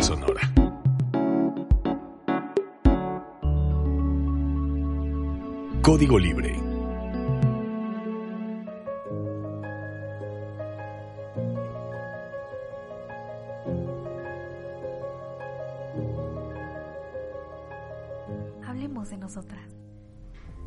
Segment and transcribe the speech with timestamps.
[0.00, 0.40] Sonora.
[5.82, 6.56] Código Libre.
[18.66, 19.60] Hablemos de nosotras.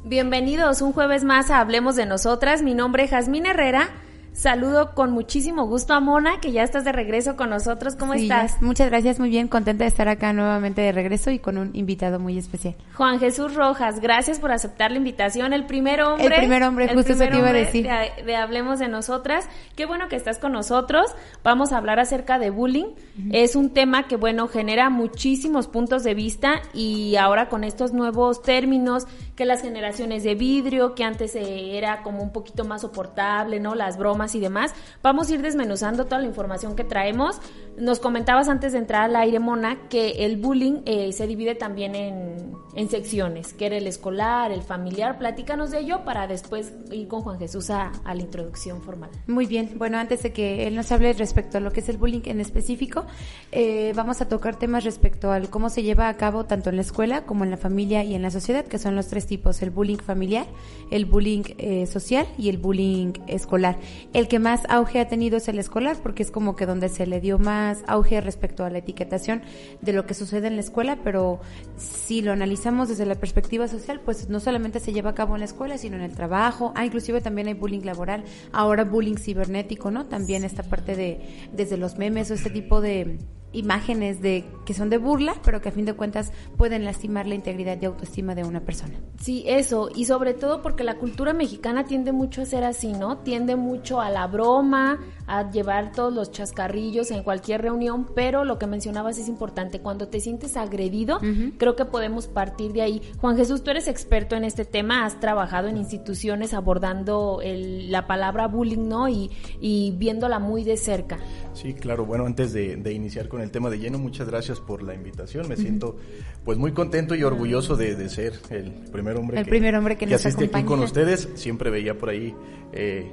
[0.03, 2.61] Bienvenidos un jueves más a Hablemos de Nosotras.
[2.61, 3.89] Mi nombre es Jazmín Herrera.
[4.35, 7.95] Saludo con muchísimo gusto a Mona, que ya estás de regreso con nosotros.
[7.95, 8.61] ¿Cómo Sí, estás?
[8.61, 12.19] Muchas gracias, muy bien, contenta de estar acá nuevamente de regreso y con un invitado
[12.19, 12.75] muy especial.
[12.95, 15.53] Juan Jesús Rojas, gracias por aceptar la invitación.
[15.53, 16.27] El primer hombre.
[16.27, 17.87] El primer hombre, justo eso primer te iba a decir.
[17.87, 19.47] De, de Hablemos de Nosotras.
[19.77, 21.05] Qué bueno que estás con nosotros.
[21.41, 22.87] Vamos a hablar acerca de bullying.
[23.31, 28.41] Es un tema que, bueno, genera muchísimos puntos de vista y ahora con estos nuevos
[28.41, 29.05] términos,
[29.35, 33.75] que las generaciones de vidrio, que antes era como un poquito más soportable, ¿no?
[33.75, 34.73] Las bromas y demás.
[35.03, 37.39] Vamos a ir desmenuzando toda la información que traemos.
[37.77, 41.95] Nos comentabas antes de entrar al aire, Mona, que el bullying eh, se divide también
[41.95, 45.17] en, en secciones, que era el escolar, el familiar.
[45.17, 49.09] Platícanos de ello para después ir con Juan Jesús a, a la introducción formal.
[49.27, 51.97] Muy bien, bueno, antes de que él nos hable respecto a lo que es el
[51.97, 53.05] bullying en específico,
[53.51, 56.81] eh, vamos a tocar temas respecto al cómo se lleva a cabo tanto en la
[56.81, 59.69] escuela como en la familia y en la sociedad, que son los tres tipos, el
[59.69, 60.47] bullying familiar,
[60.91, 63.77] el bullying eh, social y el bullying escolar.
[64.13, 67.07] El que más auge ha tenido es el escolar, porque es como que donde se
[67.07, 69.41] le dio más auge respecto a la etiquetación
[69.81, 71.39] de lo que sucede en la escuela, pero
[71.77, 75.39] si lo analizamos desde la perspectiva social, pues no solamente se lleva a cabo en
[75.39, 79.91] la escuela, sino en el trabajo, ah, inclusive también hay bullying laboral, ahora bullying cibernético,
[79.91, 80.05] ¿no?
[80.05, 81.19] También esta parte de,
[81.53, 83.17] desde los memes o este tipo de
[83.55, 87.35] imágenes de que son de burla, pero que a fin de cuentas pueden lastimar la
[87.35, 88.95] integridad y autoestima de una persona.
[89.21, 93.19] Sí, eso, y sobre todo porque la cultura mexicana tiende mucho a ser así, ¿no?
[93.19, 98.57] Tiende mucho a la broma, a llevar todos los chascarrillos en cualquier reunión, pero lo
[98.57, 101.19] que mencionabas es importante, cuando te sientes agredido,
[101.57, 103.01] creo que podemos partir de ahí.
[103.21, 108.07] Juan Jesús, tú eres experto en este tema, has trabajado en instituciones abordando el- la
[108.07, 109.07] palabra bullying, ¿no?
[109.07, 109.29] Y,
[109.61, 111.17] y viéndola muy de cerca.
[111.55, 112.05] Sí, claro.
[112.05, 115.47] Bueno, antes de, de iniciar con el tema de lleno, muchas gracias por la invitación.
[115.47, 115.97] Me siento
[116.43, 120.05] pues muy contento y orgulloso de, de ser el primer hombre El primer hombre que
[120.05, 121.29] nos asiste aquí con ustedes.
[121.35, 122.35] Siempre veía por ahí
[122.73, 123.09] eh,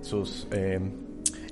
[0.00, 0.80] sus eh,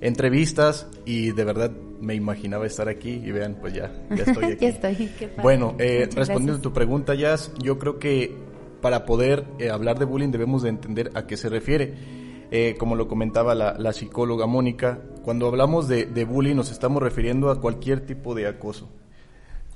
[0.00, 4.56] entrevistas y de verdad me imaginaba estar aquí y vean, pues ya, ya estoy aquí.
[4.60, 4.94] ya estoy.
[5.19, 5.42] qué padre.
[5.42, 8.34] Bueno, eh, respondiendo a tu pregunta, Jazz, yo creo que
[8.80, 12.19] para poder eh, hablar de bullying debemos de entender a qué se refiere.
[12.53, 17.00] Eh, como lo comentaba la, la psicóloga Mónica, cuando hablamos de, de bullying nos estamos
[17.00, 18.88] refiriendo a cualquier tipo de acoso,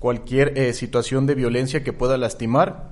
[0.00, 2.90] cualquier eh, situación de violencia que pueda lastimar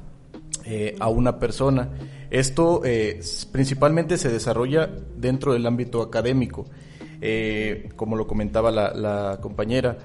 [0.64, 1.90] eh, a una persona.
[2.30, 3.20] Esto eh,
[3.50, 6.64] principalmente se desarrolla dentro del ámbito académico.
[7.20, 9.96] Eh, como lo comentaba la, la compañera,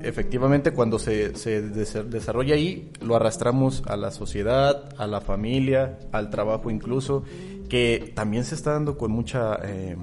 [0.00, 5.98] efectivamente cuando se, se des- desarrolla ahí, lo arrastramos a la sociedad, a la familia,
[6.12, 7.24] al trabajo incluso,
[7.66, 9.96] que también se está dando con mucha eh,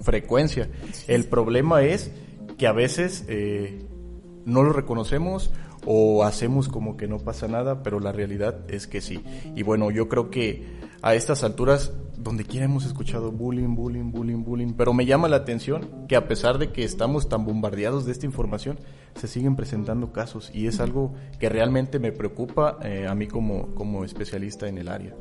[0.00, 0.70] frecuencia.
[1.08, 2.10] El problema es
[2.58, 3.84] que a veces eh,
[4.44, 5.50] no lo reconocemos
[5.86, 9.22] o hacemos como que no pasa nada, pero la realidad es que sí.
[9.54, 10.64] Y bueno, yo creo que
[11.02, 15.36] a estas alturas, donde quiera hemos escuchado bullying, bullying, bullying, bullying, pero me llama la
[15.36, 18.78] atención que a pesar de que estamos tan bombardeados de esta información,
[19.14, 23.68] se siguen presentando casos y es algo que realmente me preocupa eh, a mí como,
[23.74, 25.14] como especialista en el área.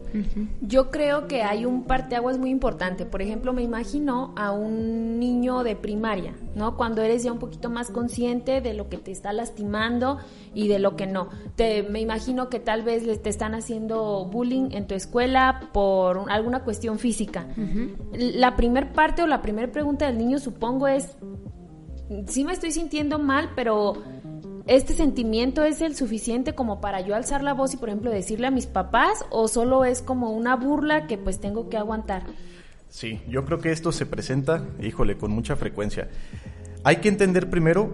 [0.61, 3.05] Yo creo que hay un parteaguas muy importante.
[3.05, 6.75] Por ejemplo, me imagino a un niño de primaria, ¿no?
[6.75, 10.17] Cuando eres ya un poquito más consciente de lo que te está lastimando
[10.55, 11.29] y de lo que no.
[11.55, 16.29] Te, me imagino que tal vez te están haciendo bullying en tu escuela por un-
[16.31, 17.47] alguna cuestión física.
[18.13, 21.15] La primer parte o la primera pregunta del niño, supongo, es:
[22.27, 24.01] sí me estoy sintiendo mal, pero
[24.65, 28.47] ¿Este sentimiento es el suficiente como para yo alzar la voz y, por ejemplo, decirle
[28.47, 32.23] a mis papás o solo es como una burla que pues tengo que aguantar?
[32.87, 36.09] Sí, yo creo que esto se presenta, híjole, con mucha frecuencia.
[36.85, 37.93] Hay que entender primero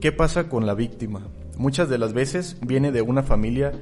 [0.00, 1.28] qué pasa con la víctima.
[1.58, 3.72] Muchas de las veces viene de una familia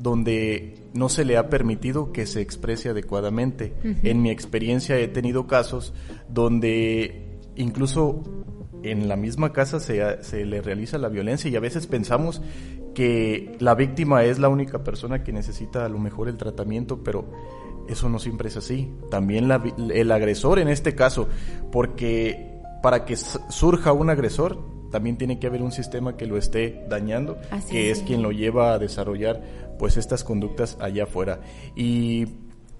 [0.00, 3.74] donde no se le ha permitido que se exprese adecuadamente.
[4.02, 5.92] En mi experiencia he tenido casos
[6.28, 8.24] donde incluso
[8.82, 12.40] en la misma casa se, se, le realiza la violencia y a veces pensamos
[12.94, 17.26] que la víctima es la única persona que necesita a lo mejor el tratamiento, pero
[17.88, 18.90] eso no siempre es así.
[19.10, 19.50] También
[19.92, 21.28] el agresor en este caso,
[21.72, 24.58] porque para que surja un agresor,
[24.90, 27.38] también tiene que haber un sistema que lo esté dañando,
[27.70, 29.42] que es, quien lo lleva a desarrollar
[29.78, 31.40] pues estas conductas allá afuera.
[31.76, 32.26] Y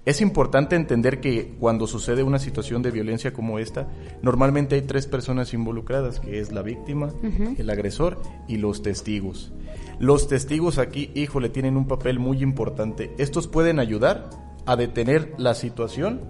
[0.09, 3.87] es importante entender que cuando sucede una situación de violencia como esta,
[4.23, 7.13] normalmente hay tres personas involucradas, que es la víctima,
[7.59, 9.53] el agresor y los testigos.
[9.99, 13.13] Los testigos aquí, híjole, tienen un papel muy importante.
[13.19, 14.31] Estos pueden ayudar
[14.65, 16.21] a detener la situación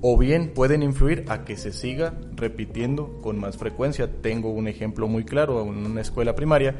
[0.00, 4.10] o bien pueden influir a que se siga repitiendo con más frecuencia.
[4.22, 6.76] Tengo un ejemplo muy claro en una escuela primaria.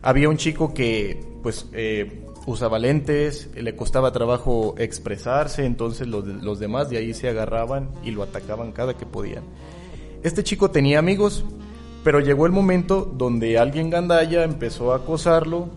[0.00, 6.58] Había un chico que pues eh, usaba lentes, le costaba trabajo expresarse, entonces los, los
[6.58, 9.44] demás de ahí se agarraban y lo atacaban cada que podían.
[10.22, 11.44] Este chico tenía amigos,
[12.04, 15.68] pero llegó el momento donde alguien gandalla empezó a acosarlo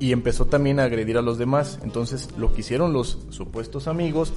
[0.00, 1.78] y empezó también a agredir a los demás.
[1.82, 4.32] Entonces lo que hicieron los supuestos amigos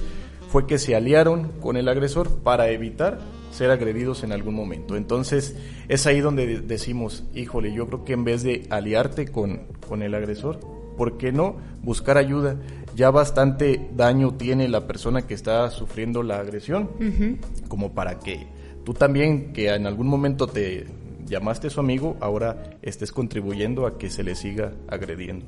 [0.50, 3.18] fue que se aliaron con el agresor para evitar
[3.50, 4.94] ser agredidos en algún momento.
[4.94, 5.56] Entonces
[5.88, 10.14] es ahí donde decimos, híjole, yo creo que en vez de aliarte con, con el
[10.14, 10.60] agresor,
[10.98, 12.56] ¿por qué no buscar ayuda?
[12.94, 16.90] Ya bastante daño tiene la persona que está sufriendo la agresión,
[17.68, 18.46] como para que
[18.84, 20.86] tú también, que en algún momento te
[21.24, 25.46] llamaste a su amigo, ahora estés contribuyendo a que se le siga agrediendo.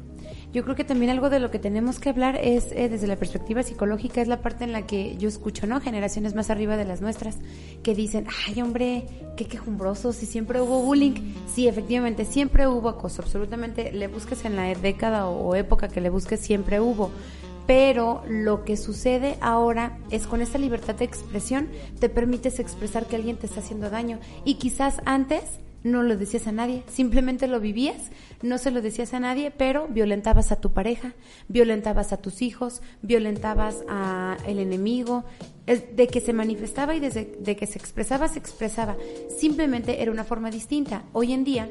[0.53, 3.17] Yo creo que también algo de lo que tenemos que hablar es, eh, desde la
[3.17, 5.81] perspectiva psicológica, es la parte en la que yo escucho, ¿no?
[5.81, 7.39] Generaciones más arriba de las nuestras,
[7.85, 9.05] que dicen, ay hombre,
[9.37, 11.35] qué quejumbroso, si siempre hubo bullying.
[11.47, 16.11] Sí, efectivamente, siempre hubo acoso, absolutamente, le busques en la década o época que le
[16.11, 17.11] busques, siempre hubo
[17.67, 21.69] pero lo que sucede ahora es con esta libertad de expresión
[22.01, 25.45] te permites expresar que alguien te está haciendo daño y quizás antes
[25.83, 28.11] no lo decías a nadie, simplemente lo vivías,
[28.43, 31.15] no se lo decías a nadie, pero violentabas a tu pareja,
[31.49, 35.25] violentabas a tus hijos, violentabas a el enemigo,
[35.67, 38.97] de que se manifestaba y desde de que se expresaba, se expresaba.
[39.39, 41.05] Simplemente era una forma distinta.
[41.13, 41.69] Hoy en día,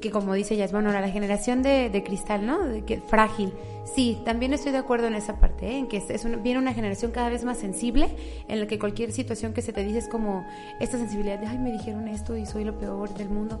[0.00, 2.62] que como dice ya es bueno, la generación de, de cristal, ¿no?
[2.64, 3.52] De que, frágil
[3.94, 5.78] Sí, también estoy de acuerdo en esa parte, ¿eh?
[5.78, 8.08] en que es viene una generación cada vez más sensible,
[8.48, 10.46] en la que cualquier situación que se te dice es como
[10.78, 13.60] esta sensibilidad de, ay, me dijeron esto y soy lo peor del mundo.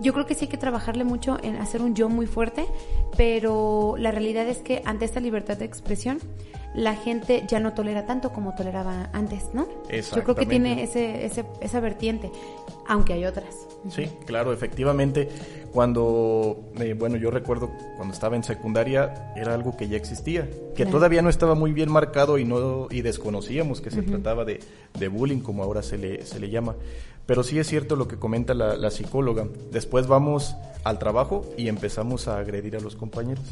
[0.00, 2.66] Yo creo que sí hay que trabajarle mucho en hacer un yo muy fuerte,
[3.16, 6.18] pero la realidad es que ante esta libertad de expresión,
[6.74, 9.66] la gente ya no tolera tanto como toleraba antes, ¿no?
[9.90, 12.30] Yo creo que tiene ese, ese, esa vertiente,
[12.86, 13.66] aunque hay otras.
[13.90, 15.28] Sí, claro, efectivamente.
[15.72, 20.86] Cuando, eh, bueno, yo recuerdo cuando estaba en secundaria, era algo que ya existía, que
[20.86, 24.60] todavía no estaba muy bien marcado y no y desconocíamos que se trataba de,
[24.98, 26.76] de, bullying, como ahora se le, se le llama.
[27.28, 29.46] Pero sí es cierto lo que comenta la, psicóloga.
[29.70, 33.44] Después vamos al trabajo y empezamos a agredir a los compañeros.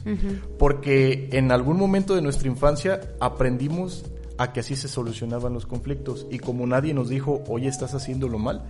[0.59, 4.07] Porque en algún momento de nuestra infancia aprendimos
[4.39, 6.27] a que así se solucionaban los conflictos.
[6.31, 8.63] Y como nadie nos dijo, oye, estás haciéndolo mal,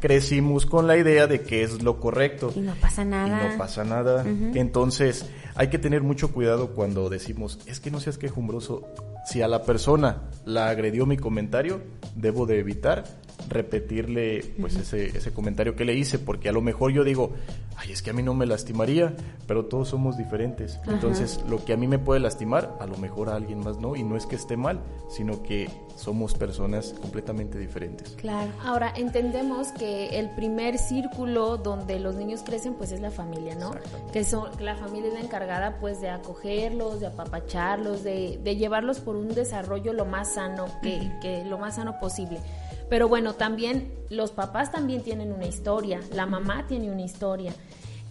[0.00, 2.52] crecimos con la idea de que es lo correcto.
[2.54, 3.46] Y no pasa nada.
[3.46, 4.24] Y no pasa nada.
[4.54, 8.82] Entonces, hay que tener mucho cuidado cuando decimos, es que no seas quejumbroso.
[9.26, 11.80] Si a la persona la agredió mi comentario,
[12.14, 13.04] debo de evitar
[13.48, 17.32] repetirle pues ese, ese comentario que le hice, porque a lo mejor yo digo,
[17.76, 19.14] ay, es que a mí no me lastimaría,
[19.46, 20.80] pero todos somos diferentes.
[20.86, 23.96] Entonces, lo que a mí me puede lastimar, a lo mejor a alguien más no,
[23.96, 28.10] y no es que esté mal, sino que somos personas completamente diferentes.
[28.16, 28.50] Claro.
[28.62, 33.72] Ahora, entendemos que el primer círculo donde los niños crecen, pues es la familia, ¿no?
[34.12, 39.00] Que son, la familia es la encargada, pues, de acogerlos, de apapacharlos, de, de llevarlos
[39.00, 42.40] por un desarrollo lo más sano, que, que lo más sano posible.
[42.88, 47.52] Pero bueno, también los papás también tienen una historia, la mamá tiene una historia.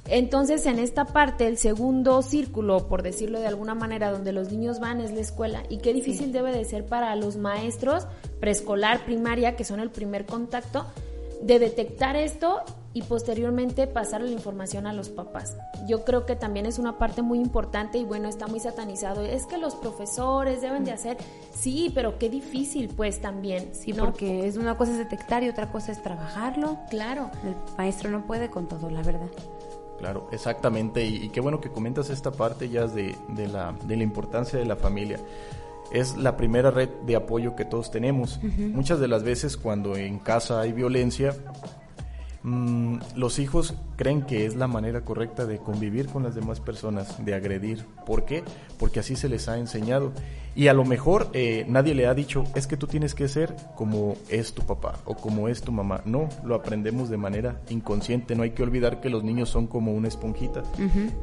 [0.08, 4.80] Entonces, en esta parte, el segundo círculo, por decirlo de alguna manera, donde los niños
[4.80, 5.64] van es la escuela.
[5.68, 8.06] Y qué difícil debe de ser para los maestros
[8.40, 10.86] preescolar, primaria, que son el primer contacto,
[11.42, 12.62] de detectar esto
[12.96, 15.58] y posteriormente pasar la información a los papás.
[15.86, 19.22] Yo creo que también es una parte muy importante y bueno, está muy satanizado.
[19.22, 21.18] Es que los profesores deben de hacer,
[21.54, 23.68] sí, pero qué difícil pues también.
[23.74, 26.78] Sí, porque es una cosa es detectar y otra cosa es trabajarlo.
[26.90, 27.30] Claro.
[27.44, 29.28] El maestro no puede con todo, la verdad.
[30.00, 31.06] Claro, exactamente.
[31.06, 34.66] Y, qué bueno que comentas esta parte ya de, de, la, de la importancia de
[34.66, 35.20] la familia
[35.92, 38.40] es la primera red de apoyo que todos tenemos.
[38.42, 41.36] Muchas de las veces cuando en casa hay violencia,
[42.46, 47.24] mm, los hijos creen que es la manera correcta de convivir con las demás personas,
[47.26, 47.86] de agredir.
[48.06, 48.44] ¿Por qué?
[48.80, 50.14] Porque así se les ha enseñado.
[50.56, 53.54] Y a lo mejor eh, nadie le ha dicho, es que tú tienes que ser
[53.76, 56.02] como es tu papá o como es tu mamá.
[56.06, 58.36] No, lo aprendemos de manera inconsciente.
[58.36, 60.64] No hay que olvidar que los niños son como una esponjita.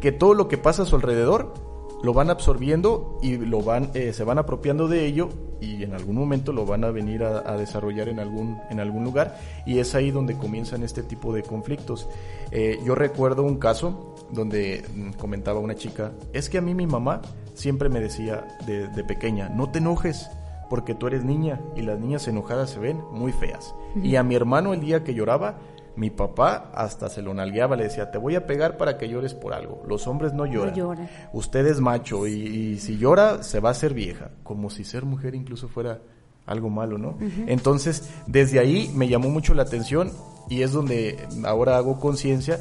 [0.01, 1.55] Que todo lo que pasa a su alrededor
[2.03, 5.29] lo van absorbiendo y lo van, eh, se van apropiando de ello
[5.61, 9.39] y en algún momento lo van a venir a, desarrollar en algún, en algún lugar
[9.65, 12.09] y es ahí donde comienzan este tipo de conflictos.
[12.51, 16.87] Eh, yo recuerdo un caso donde mm, comentaba una chica, es que a mí mi
[16.87, 17.23] mamá
[17.55, 20.29] siempre me decía de, pequeña, no te enojes
[20.69, 23.75] porque tú eres niña y las niñas enojadas se ven muy feas.
[24.03, 25.59] Y a mi hermano el día que lloraba,
[25.97, 29.35] mi papá hasta se lo nalgueaba, le decía, te voy a pegar para que llores
[29.35, 29.83] por algo.
[29.87, 31.09] Los hombres no lloran.
[31.33, 35.35] Usted es macho y, si llora se va a hacer vieja, como si ser mujer
[35.35, 36.01] incluso fuera
[36.47, 37.17] algo malo, ¿no?
[37.47, 40.11] Entonces, desde ahí me llamó mucho la atención
[40.49, 42.61] y es donde ahora hago conciencia.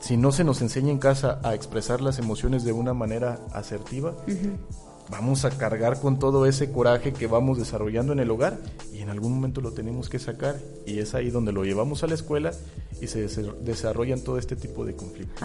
[0.00, 4.12] Si no se nos enseña en casa a expresar las emociones de una manera asertiva,
[5.10, 8.58] vamos a cargar con todo ese coraje que vamos desarrollando en el hogar
[8.92, 10.56] y en algún momento lo tenemos que sacar
[10.86, 12.52] y es ahí donde lo llevamos a la escuela
[13.00, 13.26] y se
[13.60, 15.42] desarrollan todo este tipo de conflictos.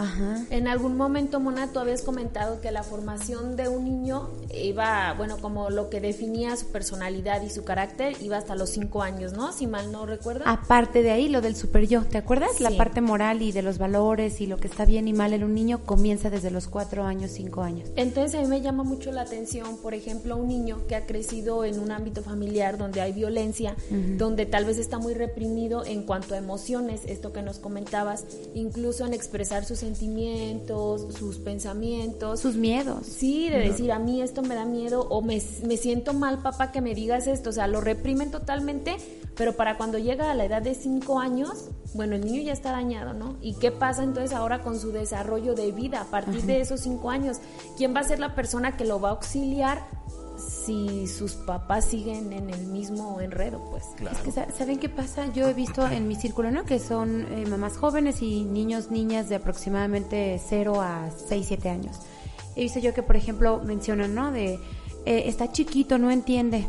[0.50, 5.38] En algún momento, Mona, tú habías comentado que la formación de un niño iba, bueno,
[5.38, 9.52] como lo que definía su personalidad y su carácter iba hasta los cinco años, ¿no?
[9.52, 10.44] Si mal no recuerdo.
[10.46, 12.62] Aparte de ahí, lo del super yo, ¿te acuerdas?
[12.62, 15.44] La parte moral y de los valores y lo que está bien y mal en
[15.44, 17.90] un niño comienza desde los cuatro años, cinco años.
[17.96, 19.49] Entonces a mí me llama mucho la atención
[19.82, 23.76] por ejemplo, un niño que ha crecido en un ámbito familiar donde hay violencia,
[24.18, 29.06] donde tal vez está muy reprimido en cuanto a emociones, esto que nos comentabas, incluso
[29.06, 32.40] en expresar sus sentimientos, sus pensamientos.
[32.40, 33.06] Sus miedos.
[33.06, 36.72] Sí, de decir, a mí esto me da miedo o me, me siento mal, papá,
[36.72, 37.50] que me digas esto.
[37.50, 38.98] O sea, lo reprimen totalmente,
[39.40, 42.74] pero para cuando llega a la edad de 5 años, bueno, el niño ya está
[42.74, 43.38] dañado, ¿no?
[43.40, 47.10] ¿Y qué pasa entonces ahora con su desarrollo de vida a partir de esos 5
[47.10, 47.38] años?
[47.78, 49.82] ¿Quién va a ser la persona que lo va a auxiliar?
[50.40, 53.84] si sus papás siguen en el mismo enredo, pues.
[54.10, 55.26] Es que, ¿saben qué pasa?
[55.34, 56.64] Yo he visto en mi círculo, ¿no?
[56.64, 61.98] Que son eh, mamás jóvenes y niños, niñas de aproximadamente 0 a 6, 7 años.
[62.56, 64.32] He visto yo que, por ejemplo, mencionan, ¿no?
[64.32, 64.54] De,
[65.06, 66.66] eh, está chiquito, no entiende.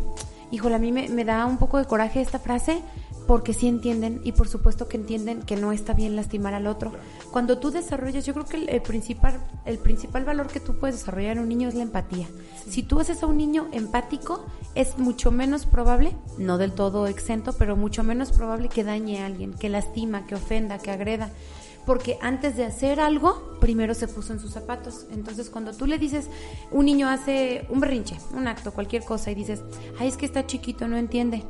[0.50, 2.82] Híjole, a mí me, me da un poco de coraje esta frase
[3.30, 6.92] porque sí entienden y por supuesto que entienden que no está bien lastimar al otro.
[7.30, 11.36] Cuando tú desarrollas, yo creo que el, principal, el principal valor que tú puedes desarrollar
[11.36, 12.26] en un niño es la empatía.
[12.68, 17.52] Si tú haces a un niño empático, es mucho menos probable, no del todo exento,
[17.52, 21.30] pero mucho menos probable que dañe a alguien, que lastima, que ofenda, que agreda
[21.86, 25.06] porque antes de hacer algo, primero se puso en sus zapatos.
[25.12, 26.28] Entonces, cuando tú le dices,
[26.70, 29.62] un niño hace un berrinche, un acto, cualquier cosa, y dices,
[29.98, 31.44] ay, es que está chiquito, no entiende.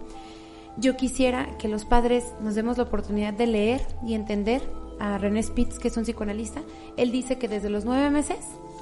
[0.76, 4.62] Yo quisiera que los padres nos demos la oportunidad de leer y entender
[4.98, 6.62] a René Spitz, que es un psicoanalista.
[6.96, 8.38] Él dice que desde los nueve meses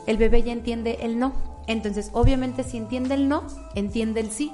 [0.06, 1.32] el bebé ya entiende el no.
[1.66, 4.52] Entonces, obviamente, si entiende el no, entiende el sí.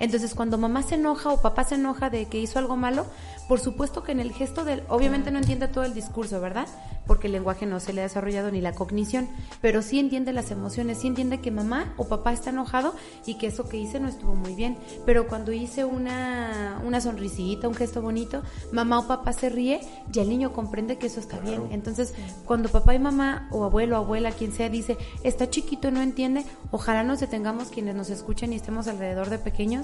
[0.00, 3.06] Entonces, cuando mamá se enoja o papá se enoja de que hizo algo malo,
[3.48, 6.66] por supuesto que en el gesto del, obviamente no entiende todo el discurso, ¿verdad?
[7.06, 9.28] Porque el lenguaje no se le ha desarrollado ni la cognición,
[9.60, 12.94] pero sí entiende las emociones, sí entiende que mamá o papá está enojado
[13.26, 14.78] y que eso que hice no estuvo muy bien.
[15.04, 20.22] Pero cuando hice una, una sonrisita, un gesto bonito, mamá o papá se ríe, ya
[20.22, 21.68] el niño comprende que eso está bien.
[21.70, 22.14] Entonces,
[22.46, 27.02] cuando papá y mamá o abuelo abuela, quien sea, dice, está chiquito, no entiende, ojalá
[27.02, 29.83] nos detengamos quienes nos escuchen y estemos alrededor de pequeños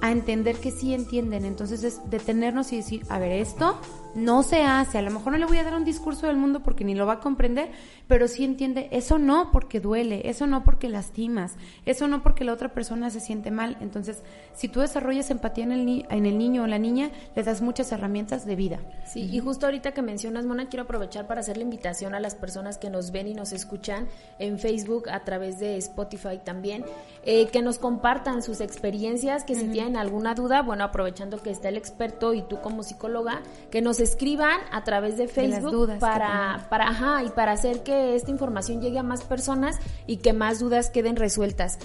[0.00, 1.44] a entender que sí entienden.
[1.44, 3.78] Entonces es detenernos y decir, a ver, esto
[4.14, 6.60] no se hace, a lo mejor no le voy a dar un discurso del mundo
[6.62, 7.70] porque ni lo va a comprender,
[8.08, 12.52] pero sí entiende, eso no porque duele, eso no porque lastimas, eso no porque la
[12.52, 13.76] otra persona se siente mal.
[13.80, 14.22] Entonces,
[14.54, 17.92] si tú desarrollas empatía en el, en el niño o la niña, le das muchas
[17.92, 18.80] herramientas de vida.
[19.06, 22.34] Sí, y justo ahorita que mencionas, Mona, quiero aprovechar para hacer la invitación a las
[22.34, 26.84] personas que nos ven y nos escuchan en Facebook, a través de Spotify también,
[27.24, 31.68] eh, que nos compartan sus experiencias, que si tienen alguna duda, bueno, aprovechando que está
[31.68, 36.88] el experto y tú como psicóloga, que nos escriban a través de Facebook para, para,
[36.88, 40.90] ajá, y para hacer que esta información llegue a más personas y que más dudas
[40.90, 41.78] queden resueltas.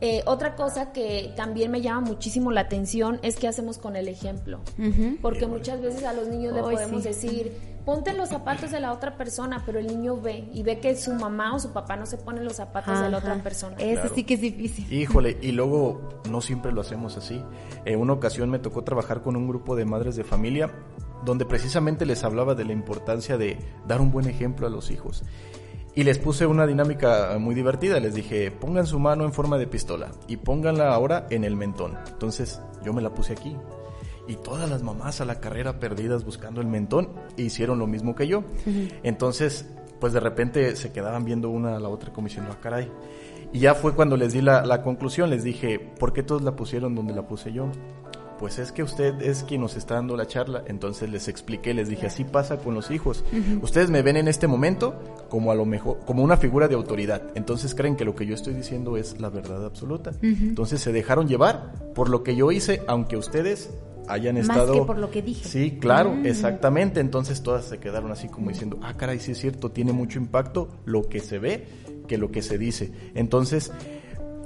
[0.00, 4.08] Eh, otra cosa que también me llama muchísimo la atención es qué hacemos con el
[4.08, 4.60] ejemplo.
[5.22, 7.52] Porque muchas veces a los niños le podemos decir,
[7.84, 11.14] ponte los zapatos de la otra persona, pero el niño ve y ve que su
[11.14, 13.76] mamá o su papá no se pone los zapatos de la otra persona.
[13.78, 14.92] Eso sí que es difícil.
[14.92, 17.42] Híjole, y luego no siempre lo hacemos así.
[17.84, 20.70] En una ocasión me tocó trabajar con un grupo de madres de familia
[21.24, 25.24] donde precisamente les hablaba de la importancia de dar un buen ejemplo a los hijos.
[25.96, 28.00] Y les puse una dinámica muy divertida.
[28.00, 31.96] Les dije, pongan su mano en forma de pistola y pónganla ahora en el mentón.
[32.08, 33.56] Entonces yo me la puse aquí.
[34.26, 38.26] y todas las mamás a la carrera perdidas buscando el mentón hicieron lo mismo que
[38.26, 38.44] yo.
[39.02, 39.66] Entonces,
[40.00, 42.90] pues de repente se quedaban viendo una a la otra como diciendo, ah, caray.
[43.52, 46.56] Y ya fue cuando les di la, la conclusión, les dije, ¿por qué todos la
[46.56, 47.70] pusieron donde la puse yo?
[48.38, 50.64] Pues es que usted es quien nos está dando la charla.
[50.66, 53.24] Entonces les expliqué, les dije, así pasa con los hijos.
[53.62, 54.94] Ustedes me ven en este momento
[55.28, 57.22] como a lo mejor, como una figura de autoridad.
[57.34, 60.12] Entonces creen que lo que yo estoy diciendo es la verdad absoluta.
[60.22, 63.70] Entonces se dejaron llevar por lo que yo hice, aunque ustedes
[64.08, 64.74] hayan estado...
[64.74, 65.48] Más que por lo que dije.
[65.48, 66.26] Sí, claro, mm.
[66.26, 67.00] exactamente.
[67.00, 70.68] Entonces todas se quedaron así como diciendo, ah, caray, sí es cierto, tiene mucho impacto
[70.84, 71.66] lo que se ve
[72.06, 72.92] que lo que se dice.
[73.14, 73.72] Entonces,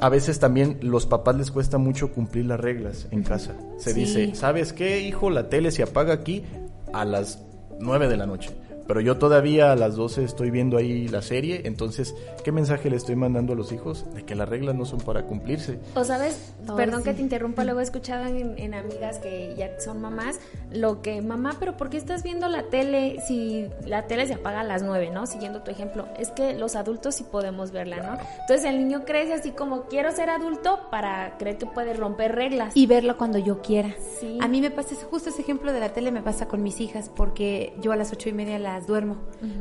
[0.00, 3.54] a veces también los papás les cuesta mucho cumplir las reglas en casa.
[3.78, 5.30] Se dice, ¿sabes qué, hijo?
[5.30, 6.44] La tele se apaga aquí
[6.92, 7.42] a las
[7.80, 8.50] 9 de la noche
[8.88, 12.96] pero yo todavía a las 12 estoy viendo ahí la serie, entonces, ¿qué mensaje le
[12.96, 14.06] estoy mandando a los hijos?
[14.14, 15.78] De que las reglas no son para cumplirse.
[15.94, 20.40] O sabes, perdón que te interrumpa, luego he escuchado en, amigas que ya son mamás,
[20.72, 24.60] lo que, mamá, pero ¿por qué estás viendo la tele si la tele se apaga
[24.60, 25.26] a las 9, ¿no?
[25.26, 28.18] Siguiendo tu ejemplo, es que los adultos sí podemos verla, ¿no?
[28.40, 32.74] Entonces el niño crece así como, quiero ser adulto para creer que puede romper reglas.
[32.74, 33.94] Y verlo cuando yo quiera.
[34.18, 34.38] Sí.
[34.40, 37.10] A mí me pasa, justo ese ejemplo de la tele me pasa con mis hijas,
[37.14, 39.16] porque yo a las ocho y media la duermo.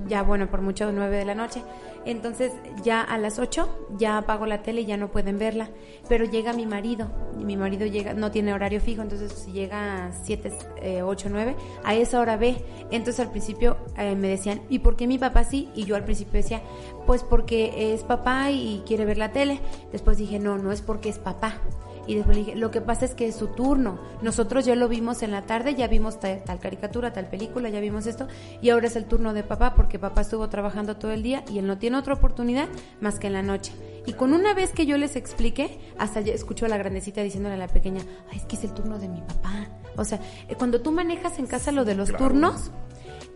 [0.07, 1.61] Ya, bueno, por mucho nueve de la noche.
[2.05, 5.69] Entonces, ya a las ocho, ya apago la tele y ya no pueden verla.
[6.07, 10.05] Pero llega mi marido, y mi marido llega, no tiene horario fijo, entonces si llega
[10.05, 12.63] a siete, eh, ocho, nueve, a esa hora ve.
[12.91, 15.69] Entonces al principio eh, me decían, ¿y por qué mi papá sí?
[15.75, 16.61] Y yo al principio decía,
[17.05, 19.59] pues porque es papá y quiere ver la tele.
[19.91, 21.59] Después dije, no, no es porque es papá
[22.07, 23.99] y después le dije, lo que pasa es que es su turno.
[24.21, 28.07] Nosotros ya lo vimos en la tarde, ya vimos tal, caricatura, tal película, ya vimos
[28.07, 28.27] esto,
[28.61, 31.59] y ahora es el turno de papá porque papá estuvo trabajando todo el día y
[31.59, 32.67] él no tiene otra oportunidad
[33.01, 33.73] más que en la noche.
[34.05, 37.57] Y con una vez que yo les expliqué, hasta escuchó a la grandecita diciéndole a
[37.57, 39.67] la pequeña, Ay, es que es el turno de mi papá.
[39.97, 42.71] O sea, eh, cuando tú manejas en casa lo de los turnos,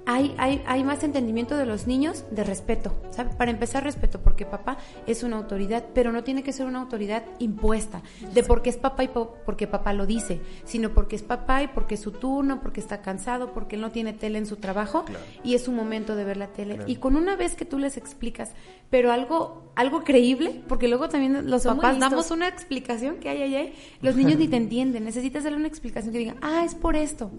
[0.05, 3.31] hay, hay, hay, más entendimiento de los niños de respeto, ¿sabe?
[3.36, 7.24] Para empezar, respeto, porque papá es una autoridad, pero no tiene que ser una autoridad
[7.39, 8.01] impuesta,
[8.34, 9.10] de porque es papá y
[9.46, 13.01] porque papá lo dice, sino porque es papá y porque es su turno, porque está
[13.01, 15.05] cansado, porque él no tiene tele en su trabajo
[15.43, 16.79] y es su momento de ver la tele.
[16.88, 18.51] Y con una vez que tú les explicas,
[18.90, 23.74] pero algo, algo creíble, porque luego también los papás damos una explicación que hay, hay,
[24.01, 27.31] los niños ni te entienden, necesitas darle una explicación que diga, ah, es por esto.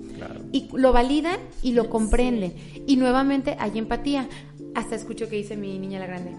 [0.52, 2.51] Y lo validan y lo comprenden.
[2.86, 4.28] Y nuevamente hay empatía.
[4.74, 6.32] Hasta escucho que dice mi niña la grande.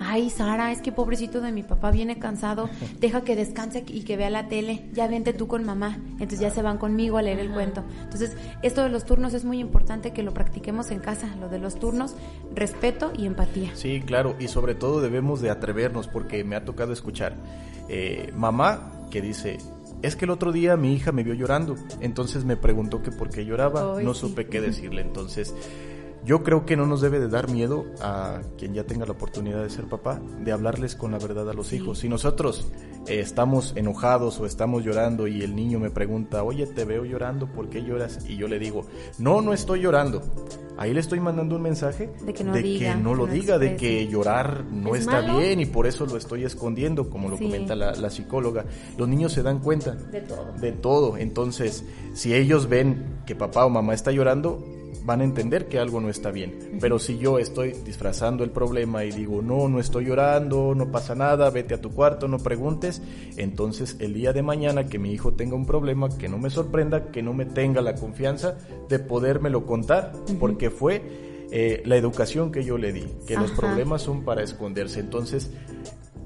[0.00, 4.16] Ay, Sara, es que pobrecito de mi papá viene cansado, deja que descanse y que
[4.16, 5.98] vea la tele, ya vente tú con mamá.
[6.12, 7.82] Entonces ya se van conmigo a leer el cuento.
[8.04, 11.58] Entonces, esto de los turnos es muy importante que lo practiquemos en casa, lo de
[11.58, 12.14] los turnos,
[12.54, 13.72] respeto y empatía.
[13.74, 17.34] Sí, claro, y sobre todo debemos de atrevernos porque me ha tocado escuchar
[17.88, 19.58] eh, mamá que dice,
[20.02, 23.30] es que el otro día mi hija me vio llorando, entonces me preguntó que por
[23.30, 25.54] qué lloraba, no supe qué decirle, entonces
[26.28, 29.62] yo creo que no nos debe de dar miedo a quien ya tenga la oportunidad
[29.62, 32.00] de ser papá, de hablarles con la verdad a los hijos.
[32.00, 32.70] Si nosotros
[33.06, 37.46] eh, estamos enojados o estamos llorando y el niño me pregunta, oye, te veo llorando,
[37.46, 38.28] ¿por qué lloras?
[38.28, 38.84] Y yo le digo,
[39.18, 40.22] no, no estoy llorando.
[40.76, 44.94] Ahí le estoy mandando un mensaje de que no, lo diga, de que llorar no
[44.94, 48.66] está bien y por eso lo estoy escondiendo, como lo comenta la, la, psicóloga.
[48.98, 50.52] Los niños se dan cuenta de todo.
[50.60, 51.16] de todo.
[51.16, 54.62] Entonces, si ellos ven que papá o mamá está llorando,
[55.08, 56.76] van a entender que algo no está bien.
[56.82, 61.14] Pero si yo estoy disfrazando el problema y digo, no, no estoy llorando, no pasa
[61.14, 63.00] nada, vete a tu cuarto, no preguntes,
[63.38, 67.10] entonces el día de mañana que mi hijo tenga un problema, que no me sorprenda,
[67.10, 68.58] que no me tenga la confianza
[68.90, 71.02] de podérmelo contar, porque fue
[71.50, 75.00] eh, la educación que yo le di, que los problemas son para esconderse.
[75.00, 75.50] Entonces,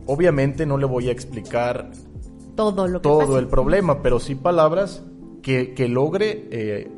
[0.07, 1.92] obviamente no le voy a explicar
[2.57, 5.05] todo, lo todo el problema, pero sí palabras
[5.40, 6.49] que, que logre...
[6.51, 6.90] Eh,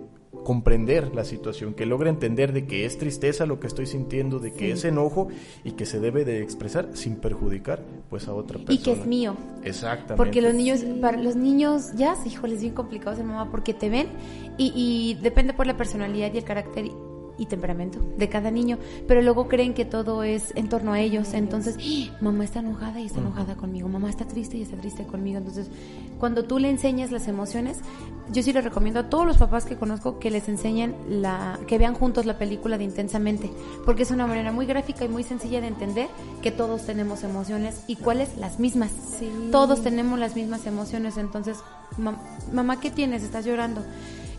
[0.45, 4.53] comprender la situación, que logre entender de que es tristeza lo que estoy sintiendo, de
[4.53, 5.29] que es enojo
[5.65, 8.75] y que se debe de expresar sin perjudicar pues a otra persona.
[8.75, 9.37] Y que es mío.
[9.65, 10.17] Exactamente.
[10.17, 13.89] Porque los niños, para los niños ya, híjole, es bien complicado ser mamá porque te
[13.89, 14.09] ven
[14.59, 16.85] y, y depende por la personalidad y el carácter
[17.39, 21.35] y temperamento de cada niño, pero luego creen que todo es en torno a ellos,
[21.35, 22.17] entonces, ¡Ah!
[22.21, 25.69] mamá está enojada y está enojada conmigo, mamá está triste y está triste conmigo, entonces,
[26.19, 27.79] cuando tú le enseñas las emociones,
[28.33, 31.79] yo sí le recomiendo a todos los papás que conozco que les enseñen la, que
[31.79, 33.51] vean juntos la película de Intensamente,
[33.85, 36.09] porque es una manera muy gráfica y muy sencilla de entender
[36.43, 38.93] que todos tenemos emociones y cuáles las mismas,
[39.51, 41.59] todos tenemos las mismas emociones, entonces,
[42.53, 43.23] mamá, ¿qué tienes?
[43.23, 43.83] ¿Estás llorando?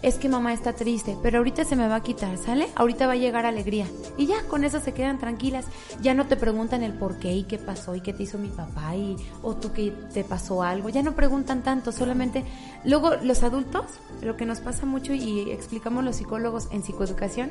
[0.06, 2.68] Es que mamá está triste, pero ahorita se me va a quitar, ¿sale?
[2.76, 3.88] Ahorita va a llegar alegría.
[4.18, 5.66] Y ya, con eso se quedan tranquilas.
[6.00, 8.50] Ya no te preguntan el por qué y qué pasó y qué te hizo mi
[8.50, 10.90] papá y o tú que te pasó algo.
[10.90, 12.44] Ya no preguntan tanto, solamente
[12.84, 13.86] luego los adultos,
[14.22, 17.50] lo que nos pasa mucho y explicamos los psicólogos en psicoeducación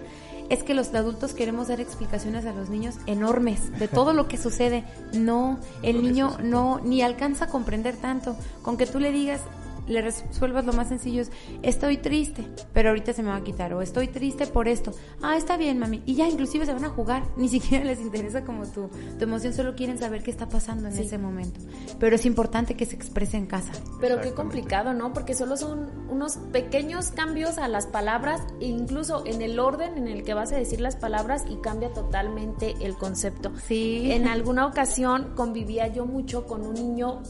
[0.48, 4.36] es que los adultos queremos dar explicaciones a los niños enormes de todo lo que
[4.36, 4.84] sucede.
[5.12, 8.36] No, el niño no ni alcanza a comprender tanto.
[8.62, 9.40] Con que tú le digas,
[9.86, 11.30] le resuelvas lo más sencillo es,
[11.62, 14.92] estoy triste, pero ahorita se me va a quitar, o estoy triste por esto.
[15.22, 16.02] Ah, está bien, mami.
[16.06, 19.52] Y ya inclusive se van a jugar, ni siquiera les interesa como tu, tu emoción,
[19.52, 21.60] solo quieren saber qué está pasando en ese momento.
[21.98, 23.72] Pero es importante que se exprese en casa.
[24.00, 25.12] Pero qué complicado, ¿no?
[25.12, 30.08] Porque solo son unos pequeños cambios a las palabras, e incluso en el orden en
[30.08, 33.52] el que vas a decir las palabras y cambia totalmente el concepto.
[33.66, 34.10] Sí.
[34.12, 37.22] En alguna ocasión convivía yo mucho con un niño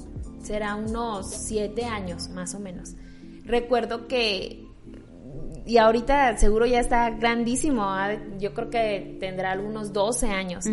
[0.45, 2.95] será unos siete años más o menos.
[3.45, 4.67] Recuerdo que,
[5.67, 8.13] y ahorita seguro ya está grandísimo, ¿ah?
[8.39, 10.65] yo creo que tendrá algunos 12 años.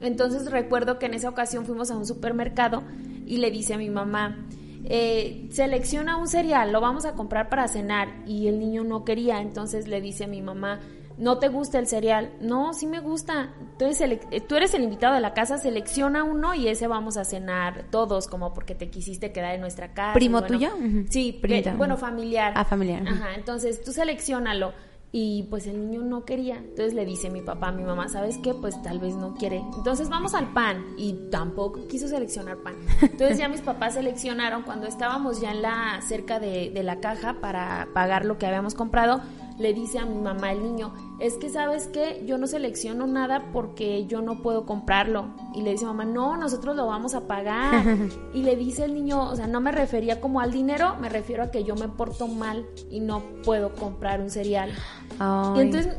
[0.00, 2.82] Entonces recuerdo que en esa ocasión fuimos a un supermercado
[3.26, 4.46] y le dice a mi mamá,
[4.84, 9.40] eh, selecciona un cereal, lo vamos a comprar para cenar y el niño no quería,
[9.40, 10.80] entonces le dice a mi mamá,
[11.18, 12.32] no te gusta el cereal.
[12.40, 13.54] No, sí me gusta.
[13.72, 17.24] Entonces, eh, tú eres el invitado de la casa, selecciona uno y ese vamos a
[17.24, 20.14] cenar todos, como porque te quisiste quedar en nuestra casa.
[20.14, 20.70] ¿Primo tuyo?
[21.08, 21.40] Sí,
[21.76, 22.52] bueno, familiar.
[22.56, 23.02] Ah, familiar.
[23.06, 24.72] Ajá, entonces tú seleccionalo.
[25.12, 26.56] Y pues el niño no quería.
[26.56, 28.52] Entonces le dice mi papá a mi mamá, ¿sabes qué?
[28.52, 29.62] Pues tal vez no quiere.
[29.76, 30.84] Entonces vamos al pan.
[30.98, 32.74] Y tampoco quiso seleccionar pan.
[33.00, 37.40] Entonces ya mis papás seleccionaron cuando estábamos ya en la cerca de, de la caja
[37.40, 39.22] para pagar lo que habíamos comprado
[39.58, 43.50] le dice a mi mamá el niño, es que sabes que yo no selecciono nada
[43.52, 45.28] porque yo no puedo comprarlo.
[45.54, 47.84] Y le dice mamá, no, nosotros lo vamos a pagar.
[48.34, 51.42] y le dice el niño, o sea, no me refería como al dinero, me refiero
[51.42, 54.70] a que yo me porto mal y no puedo comprar un cereal.
[55.56, 55.96] Y entonces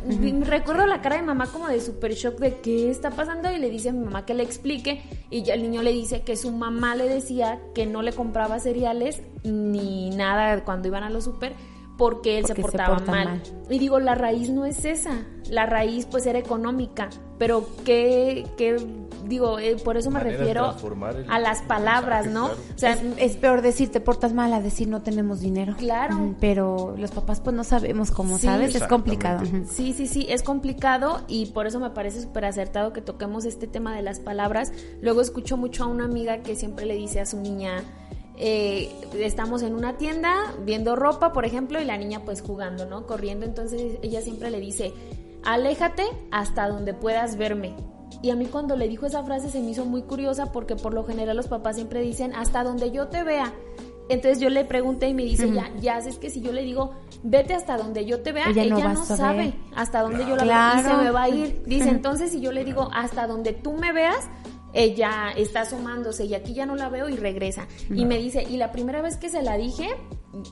[0.48, 3.70] recuerdo la cara de mamá como de super shock de qué está pasando y le
[3.70, 6.52] dice a mi mamá que le explique y ya el niño le dice que su
[6.52, 11.54] mamá le decía que no le compraba cereales ni nada cuando iban a los super
[11.98, 13.42] porque él se portaba mal.
[13.70, 18.78] Y digo, la raíz no es esa, la raíz pues era económica, pero qué, qué
[19.28, 20.76] digo, eh, por eso me refiero
[21.28, 22.46] a las palabras, ¿no?
[22.46, 25.76] O sea, es, peor decir te portas mal a decir no tenemos dinero.
[25.78, 26.36] Claro.
[26.40, 28.76] pero los papás pues no sabemos cómo, ¿sabes?
[28.76, 29.46] Es complicado.
[29.70, 33.68] Sí, sí, sí, es complicado y por eso me parece súper acertado que toquemos este
[33.68, 34.72] tema de las palabras.
[35.02, 37.84] Luego escucho mucho a una amiga que siempre le dice a su niña,
[38.38, 43.06] eh, estamos en una tienda viendo ropa, por ejemplo, y la niña pues jugando, ¿no?
[43.08, 44.94] Corriendo, entonces ella siempre le dice,
[45.44, 47.76] aléjate hasta donde puedas verme.
[48.22, 50.94] Y a mí cuando le dijo esa frase se me hizo muy curiosa porque por
[50.94, 53.54] lo general los papás siempre dicen, hasta donde yo te vea.
[54.10, 56.94] Entonces yo le pregunté y me dice, ya, ya, es que si yo le digo,
[57.24, 60.84] vete hasta donde yo te vea, ella, no, sabe hasta dónde yo la veo y
[60.84, 61.64] se me va a ir.
[61.66, 64.30] Dice, entonces si yo le digo, hasta donde tú me veas,
[64.74, 67.68] ella está asomándose y aquí ya no la veo y regresa.
[67.90, 69.90] Y me dice, y la primera vez que se la dije,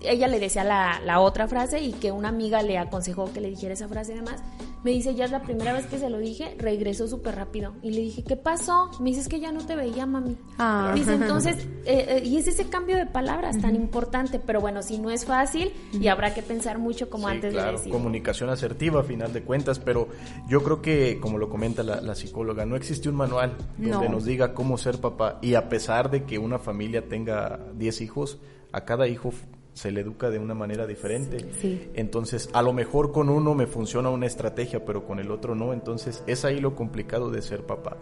[0.01, 3.49] ella le decía la, la, otra frase y que una amiga le aconsejó que le
[3.49, 4.43] dijera esa frase y demás.
[4.83, 7.73] Me dice, ya es la primera vez que se lo dije, regresó súper rápido.
[7.81, 8.91] Y le dije, ¿qué pasó?
[8.99, 10.37] Me dice, es que ya no te veía, mami.
[10.59, 10.91] Ah.
[10.93, 14.99] Dice, entonces, eh, eh, y es ese cambio de palabras tan importante, pero bueno, si
[14.99, 17.91] no es fácil y habrá que pensar mucho como antes de decir.
[17.91, 20.07] comunicación asertiva a final de cuentas, pero
[20.47, 24.53] yo creo que, como lo comenta la, psicóloga, no existe un manual donde nos diga
[24.53, 28.39] cómo ser papá y a pesar de que una familia tenga 10 hijos,
[28.71, 29.31] a cada hijo
[29.75, 31.45] se le educa de una manera diferente.
[31.93, 35.73] Entonces, a lo mejor con uno me funciona una estrategia, pero con el otro no.
[35.73, 37.97] Entonces, es ahí lo complicado de ser papá.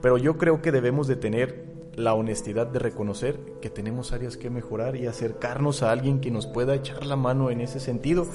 [0.00, 4.50] Pero yo creo que debemos de tener la honestidad de reconocer que tenemos áreas que
[4.50, 8.26] mejorar y acercarnos a alguien que nos pueda echar la mano en ese sentido,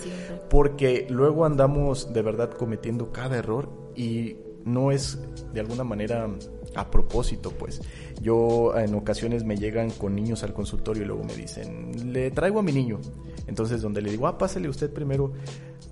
[0.50, 5.20] porque luego andamos de verdad cometiendo cada error y no es
[5.54, 6.28] de alguna manera
[6.76, 7.82] a propósito, pues.
[8.22, 12.60] Yo en ocasiones me llegan con niños al consultorio y luego me dicen, le traigo
[12.60, 13.00] a mi niño.
[13.48, 15.34] Entonces donde le digo, ah, pásale usted primero.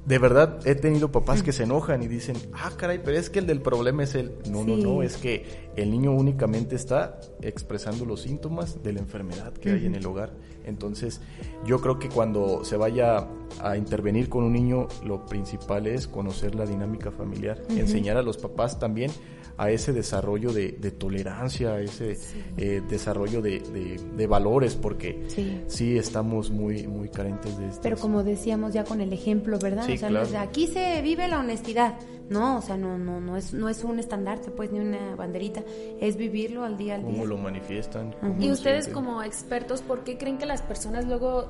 [0.06, 3.40] De verdad he tenido papás que se enojan y dicen, ah, caray, pero es que
[3.40, 4.34] el del problema es él.
[4.50, 9.54] No, no, no, es que el niño únicamente está expresando los síntomas de la enfermedad
[9.54, 10.32] que hay en el hogar.
[10.66, 11.22] Entonces
[11.66, 13.28] yo creo que cuando se vaya
[13.62, 18.38] a intervenir con un niño, lo principal es conocer la dinámica familiar, enseñar a los
[18.38, 19.12] papás también
[19.60, 22.18] a ese desarrollo de, tolerancia, a ese
[22.58, 25.26] eh, desarrollo de, valores, porque
[25.68, 25.98] sí.
[25.98, 27.82] estamos muy, muy carentes de esto.
[27.84, 29.86] Pero como decíamos ya con el ejemplo, ¿verdad?
[29.90, 32.00] o sea, aquí se vive la honestidad.
[32.30, 35.64] No, o sea, no, no, no es, no es un estandarte, pues, ni una banderita,
[36.00, 37.12] es vivirlo al día al día.
[37.12, 38.16] ¿Cómo lo manifiestan?
[38.40, 41.50] y ustedes como expertos, ¿por qué creen que las personas luego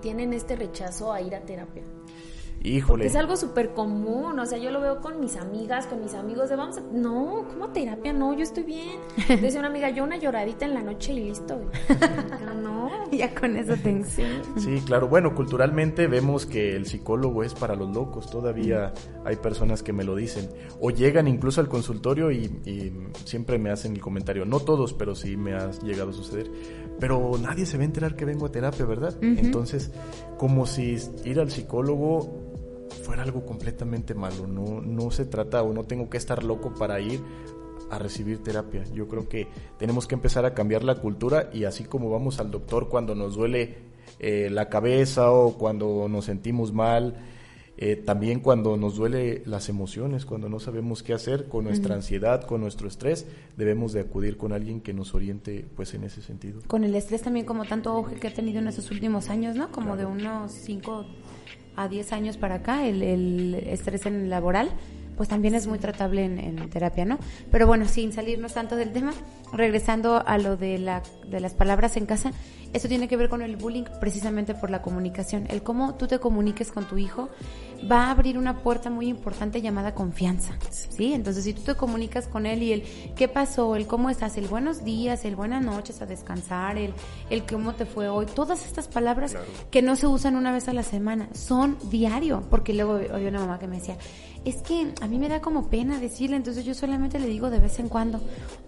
[0.00, 1.82] tienen este rechazo a ir a terapia?
[2.62, 3.06] Híjole.
[3.06, 6.50] Es algo súper común, o sea, yo lo veo con mis amigas, con mis amigos,
[6.50, 6.82] de vamos a...
[6.92, 8.12] No, ¿cómo terapia?
[8.12, 8.98] No, yo estoy bien.
[9.28, 11.60] Decía una amiga, yo una lloradita en la noche y listo.
[12.62, 12.90] No.
[13.12, 14.22] Ya con eso te Sí.
[14.56, 15.08] Sí, claro.
[15.08, 18.30] Bueno, culturalmente vemos que el psicólogo es para los locos.
[18.30, 18.92] Todavía
[19.24, 20.48] hay personas que me lo dicen.
[20.80, 22.92] O llegan incluso al consultorio y, y
[23.24, 24.44] siempre me hacen el comentario.
[24.44, 26.50] No todos, pero sí me ha llegado a suceder.
[27.00, 29.16] Pero nadie se va a enterar que vengo a terapia, ¿verdad?
[29.22, 29.90] Entonces,
[30.38, 32.39] como si ir al psicólogo
[32.90, 34.46] fuera algo completamente malo.
[34.46, 37.20] No, no se trata o no tengo que estar loco para ir
[37.90, 38.84] a recibir terapia.
[38.94, 39.48] Yo creo que
[39.78, 43.34] tenemos que empezar a cambiar la cultura y así como vamos al doctor cuando nos
[43.34, 43.78] duele
[44.18, 47.16] eh, la cabeza o cuando nos sentimos mal,
[47.82, 52.44] eh, también cuando nos duele las emociones, cuando no sabemos qué hacer con nuestra ansiedad,
[52.44, 53.26] con nuestro estrés,
[53.56, 56.60] debemos de acudir con alguien que nos oriente pues en ese sentido.
[56.66, 59.72] Con el estrés también como tanto auge que ha tenido en esos últimos años, ¿no?
[59.72, 61.06] Como de unos 5
[61.82, 64.70] a 10 años para acá, el, el estrés en laboral,
[65.16, 67.18] pues también es muy tratable en, en terapia, ¿no?
[67.50, 69.12] Pero bueno, sin salirnos tanto del tema,
[69.52, 72.32] regresando a lo de, la, de las palabras en casa,
[72.72, 75.46] eso tiene que ver con el bullying precisamente por la comunicación.
[75.50, 77.28] El cómo tú te comuniques con tu hijo
[77.90, 81.12] va a abrir una puerta muy importante llamada confianza, ¿sí?
[81.14, 82.82] Entonces, si tú te comunicas con él y el
[83.16, 86.94] qué pasó, el cómo estás, el buenos días, el buenas noches a descansar, el,
[87.30, 89.34] el cómo te fue hoy, todas estas palabras
[89.72, 93.40] que no se usan una vez a la semana, son diario, porque luego había una
[93.40, 93.96] mamá que me decía,
[94.44, 97.58] es que a mí me da como pena decirle, entonces yo solamente le digo de
[97.58, 98.20] vez en cuando.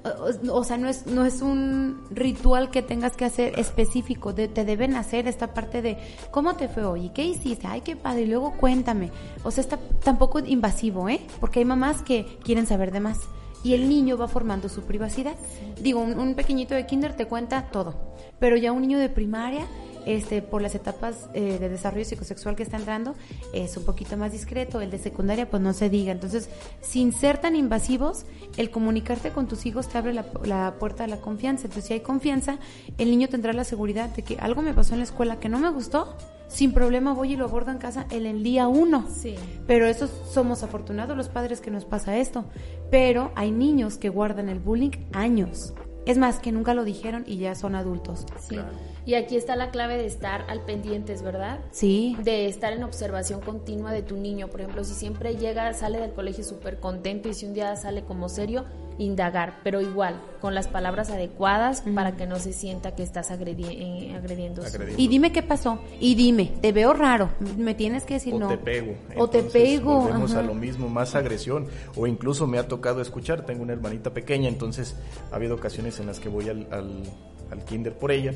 [0.04, 4.32] O, o- o sea, no es, no es un ritual que tengas que hacer específico,
[4.32, 5.98] de- te deben hacer esta parte de
[6.30, 9.10] cómo te fue hoy, qué hiciste, ay, qué padre, y luego cuéntame.
[9.44, 11.20] O sea, está tampoco invasivo, ¿eh?
[11.40, 13.18] Porque hay mamás que quieren saber de más.
[13.64, 15.34] Y el niño va formando su privacidad.
[15.80, 17.94] Digo, un, un pequeñito de kinder te cuenta todo,
[18.40, 19.66] pero ya un niño de primaria
[20.06, 23.14] este, por las etapas eh, de desarrollo psicosexual que está entrando,
[23.52, 24.80] es un poquito más discreto.
[24.80, 26.12] El de secundaria, pues no se diga.
[26.12, 26.48] Entonces,
[26.80, 28.24] sin ser tan invasivos,
[28.56, 31.66] el comunicarte con tus hijos te abre la, la puerta a la confianza.
[31.66, 32.58] Entonces, si hay confianza,
[32.98, 35.58] el niño tendrá la seguridad de que algo me pasó en la escuela que no
[35.58, 36.16] me gustó.
[36.48, 39.06] Sin problema voy y lo abordo en casa en el día uno.
[39.10, 39.36] Sí.
[39.66, 42.44] Pero eso somos afortunados los padres que nos pasa esto.
[42.90, 45.72] Pero hay niños que guardan el bullying años.
[46.04, 48.26] Es más, que nunca lo dijeron y ya son adultos.
[48.38, 48.58] Sí.
[49.04, 51.58] Y aquí está la clave de estar al pendientes, ¿verdad?
[51.72, 52.16] Sí.
[52.22, 54.48] de estar en observación continua de tu niño.
[54.48, 58.04] Por ejemplo, si siempre llega, sale del colegio súper contento y si un día sale
[58.04, 58.64] como serio,
[58.98, 63.64] indagar, pero igual, con las palabras adecuadas para que no se sienta que estás agredi
[63.64, 64.62] eh, agrediendo.
[64.96, 65.80] Y dime qué pasó.
[65.98, 67.30] Y dime, te veo raro.
[67.56, 68.48] Me tienes que decir o no.
[68.48, 68.94] te pego.
[69.16, 70.02] O te pego.
[70.02, 70.40] Volvemos ajá.
[70.40, 71.66] a lo mismo, más agresión.
[71.96, 74.94] O incluso me ha tocado escuchar, tengo una hermanita pequeña, entonces
[75.32, 77.02] ha habido ocasiones en las que voy al, al,
[77.50, 78.32] al kinder por ella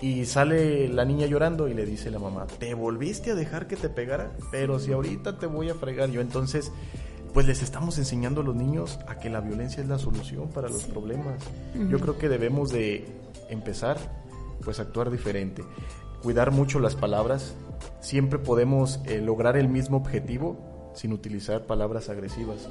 [0.00, 3.76] y sale la niña llorando y le dice la mamá, ¿te volviste a dejar que
[3.76, 4.32] te pegara?
[4.50, 6.20] Pero si ahorita te voy a fregar yo.
[6.20, 6.72] Entonces,
[7.34, 10.68] pues les estamos enseñando a los niños a que la violencia es la solución para
[10.68, 11.42] los problemas.
[11.88, 13.06] Yo creo que debemos de
[13.48, 13.98] empezar
[14.64, 15.62] pues a actuar diferente.
[16.22, 17.54] Cuidar mucho las palabras.
[18.00, 22.68] Siempre podemos eh, lograr el mismo objetivo sin utilizar palabras agresivas.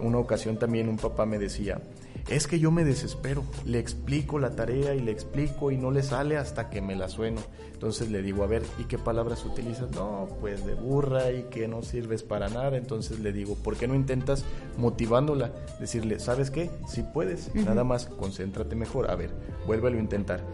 [0.00, 1.80] Una ocasión también un papá me decía,
[2.28, 6.02] es que yo me desespero, le explico la tarea y le explico y no le
[6.02, 7.40] sale hasta que me la sueno.
[7.72, 9.90] Entonces le digo, a ver, ¿y qué palabras utilizas?
[9.92, 12.76] No, pues de burra y que no sirves para nada.
[12.76, 14.44] Entonces le digo, ¿por qué no intentas
[14.76, 15.52] motivándola?
[15.80, 16.70] Decirle, ¿sabes qué?
[16.86, 19.10] Si puedes, nada más concéntrate mejor.
[19.10, 19.30] A ver,
[19.66, 20.44] vuélvelo a intentar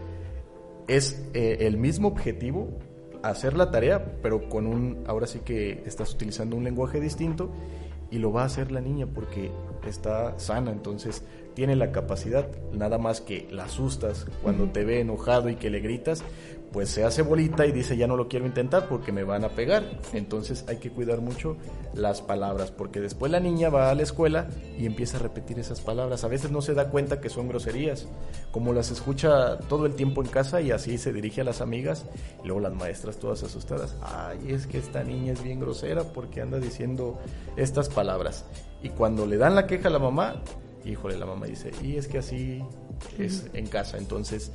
[0.87, 2.69] es eh, el mismo objetivo,
[3.23, 7.51] hacer la tarea, pero con un, ahora sí que estás utilizando un lenguaje distinto
[8.11, 9.51] y lo va a hacer la niña porque
[9.85, 15.49] está sana, entonces tiene la capacidad, nada más que la asustas cuando te ve enojado
[15.49, 16.23] y que le gritas,
[16.71, 19.49] pues se hace bolita y dice ya no lo quiero intentar porque me van a
[19.49, 19.83] pegar.
[20.13, 21.57] Entonces hay que cuidar mucho
[21.93, 25.81] las palabras porque después la niña va a la escuela y empieza a repetir esas
[25.81, 26.23] palabras.
[26.23, 28.07] A veces no se da cuenta que son groserías,
[28.51, 32.05] como las escucha todo el tiempo en casa y así se dirige a las amigas
[32.43, 33.95] y luego las maestras todas asustadas.
[34.01, 37.17] Ay, es que esta niña es bien grosera porque anda diciendo
[37.55, 38.45] estas palabras.
[38.83, 40.41] Y cuando le dan la queja a la mamá,
[40.85, 42.63] híjole, la mamá dice, y es que así
[43.17, 44.51] es en casa, entonces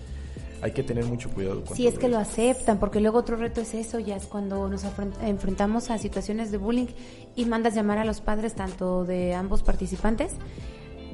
[0.62, 3.60] hay que tener mucho cuidado con Si es que lo aceptan, porque luego otro reto
[3.60, 4.84] es eso, ya es cuando nos
[5.20, 6.86] enfrentamos a situaciones de bullying
[7.34, 10.34] y mandas llamar a los padres tanto de ambos participantes,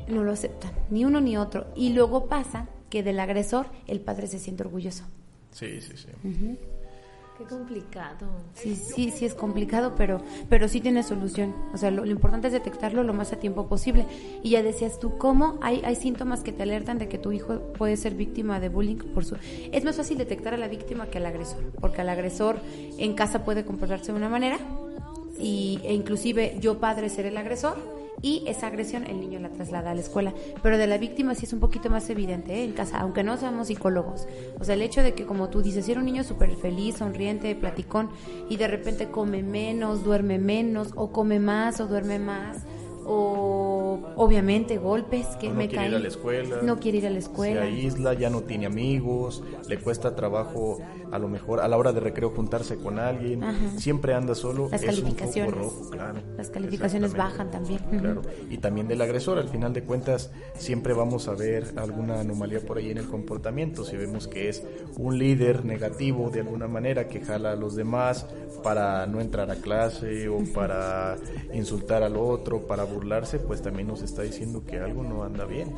[0.06, 1.66] no lo aceptan, ni uno ni otro.
[1.74, 5.04] Y luego pasa que del agresor el padre se siente orgulloso.
[5.50, 6.08] Sí, sí, sí.
[7.38, 8.26] Qué complicado.
[8.54, 11.54] Sí, sí, sí es complicado, pero, pero sí tiene solución.
[11.72, 14.06] O sea, lo, importante es detectarlo lo más a tiempo posible.
[14.42, 15.56] Y ya decías tú, ¿cómo?
[15.62, 18.96] Hay, hay síntomas que te alertan de que tu hijo puede ser víctima de bullying
[19.14, 19.36] por su...
[19.70, 22.58] Es más fácil detectar a la víctima que al agresor, porque al agresor
[22.98, 24.58] en casa puede comportarse de una manera
[25.38, 29.90] y, e inclusive yo padre ser el agresor y esa agresión el niño la traslada
[29.90, 30.34] a la escuela.
[30.62, 32.64] Pero de la víctima sí es un poquito más evidente ¿eh?
[32.64, 34.26] en casa, aunque no seamos psicólogos.
[34.58, 36.96] O sea, el hecho de que, como tú dices, si era un niño súper feliz,
[36.96, 38.10] sonriente, platicón,
[38.48, 42.64] y de repente come menos, duerme menos, o come más, o duerme más,
[43.10, 45.90] o obviamente golpes que no me quiere caen.
[45.92, 47.62] ir a la escuela, No quiere ir a la escuela.
[47.62, 50.78] se aísla, ya no tiene amigos, le cuesta trabajo
[51.10, 53.56] a lo mejor a la hora de recreo juntarse con alguien, Ajá.
[53.78, 55.54] siempre anda solo, Las es un foco calificaciones.
[55.54, 56.18] rojo, claro.
[56.36, 57.80] Las calificaciones bajan también.
[57.90, 62.60] Claro, y también del agresor, al final de cuentas siempre vamos a ver alguna anomalía
[62.60, 64.62] por ahí en el comportamiento, si vemos que es
[64.96, 68.26] un líder negativo de alguna manera que jala a los demás
[68.62, 71.16] para no entrar a clase o para
[71.52, 75.72] insultar al otro, para burlarse, pues también nos está diciendo que algo no anda bien.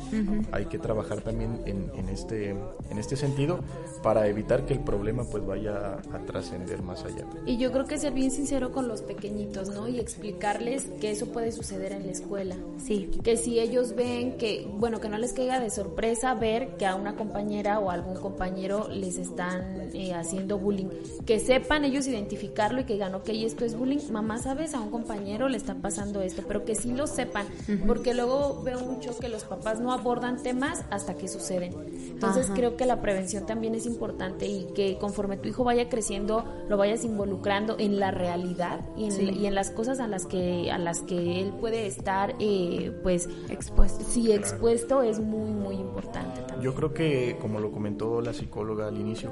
[0.51, 3.59] Hay que trabajar también en, en este en este sentido
[4.03, 7.25] para evitar que el problema pues vaya a trascender más allá.
[7.45, 9.87] Y yo creo que ser bien sincero con los pequeñitos, ¿no?
[9.87, 12.55] Y explicarles que eso puede suceder en la escuela.
[12.77, 13.09] Sí.
[13.23, 16.95] Que si ellos ven que, bueno, que no les caiga de sorpresa ver que a
[16.95, 20.87] una compañera o a algún compañero les están eh, haciendo bullying.
[21.25, 23.99] Que sepan ellos identificarlo y que digan, ok, esto es bullying.
[24.11, 24.73] Mamá, ¿sabes?
[24.73, 27.47] A un compañero le está pasando esto, pero que sí lo sepan.
[27.87, 31.73] Porque luego veo mucho que los papás no abordan temas hasta que suceden.
[32.11, 32.53] Entonces Ajá.
[32.53, 36.77] creo que la prevención también es importante y que conforme tu hijo vaya creciendo lo
[36.77, 39.29] vayas involucrando en la realidad y en, Sí.
[39.29, 43.27] y en las cosas a las que a las que él puede estar eh, pues
[43.49, 44.05] Expuesto.
[44.07, 46.61] sí expuesto es muy muy importante también.
[46.61, 49.31] Yo creo que, como lo comentó la psicóloga al inicio,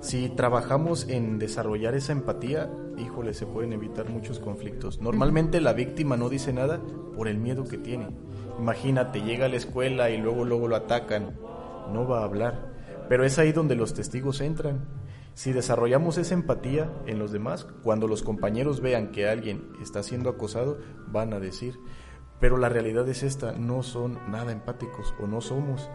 [0.00, 5.00] si trabajamos en desarrollar esa empatía, híjole, se pueden evitar muchos conflictos.
[5.02, 6.80] Normalmente la víctima no dice nada
[7.14, 8.08] por el miedo que tiene.
[8.58, 11.36] Imagínate, llega a la escuela y luego luego lo atacan,
[11.92, 12.70] no va a hablar.
[13.10, 14.86] Pero es ahí donde los testigos entran.
[15.34, 20.28] Si desarrollamos esa empatía en los demás, cuando los compañeros vean que alguien está siendo
[20.30, 21.78] acosado, van a decir,
[22.40, 25.90] pero la realidad es esta, no son nada empáticos o no somos.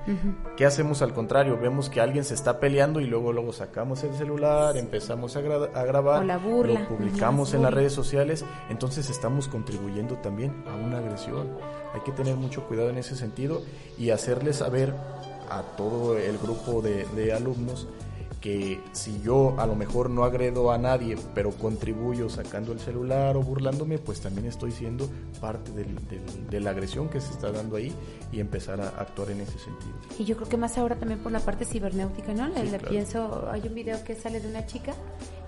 [0.58, 1.58] ¿Qué hacemos al contrario?
[1.60, 5.72] Vemos que alguien se está peleando y luego luego sacamos el celular, empezamos a, gra-
[5.74, 6.82] a grabar, la burla.
[6.82, 11.50] lo publicamos en las redes sociales, entonces estamos contribuyendo también a una agresión.
[11.96, 13.62] Hay que tener mucho cuidado en ese sentido
[13.98, 14.94] y hacerles saber
[15.50, 17.88] a todo el grupo de, de alumnos
[18.46, 23.36] que si yo a lo mejor no agredo a nadie, pero contribuyo sacando el celular
[23.38, 25.10] o burlándome, pues también estoy siendo
[25.42, 27.92] parte del- del- de la agresión que se está dando ahí
[28.32, 29.96] y empezar a actuar en ese sentido.
[30.20, 32.48] Y yo creo que más ahora también por la parte cibernéutica, ¿no?
[32.50, 32.90] Le, Sí, le claro.
[32.90, 34.94] pienso, hay un video que sale de una chica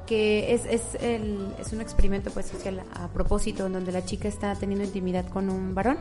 [0.07, 4.27] que es, es, el, es un experimento pues social a propósito en donde la chica
[4.27, 5.97] está teniendo intimidad con un varón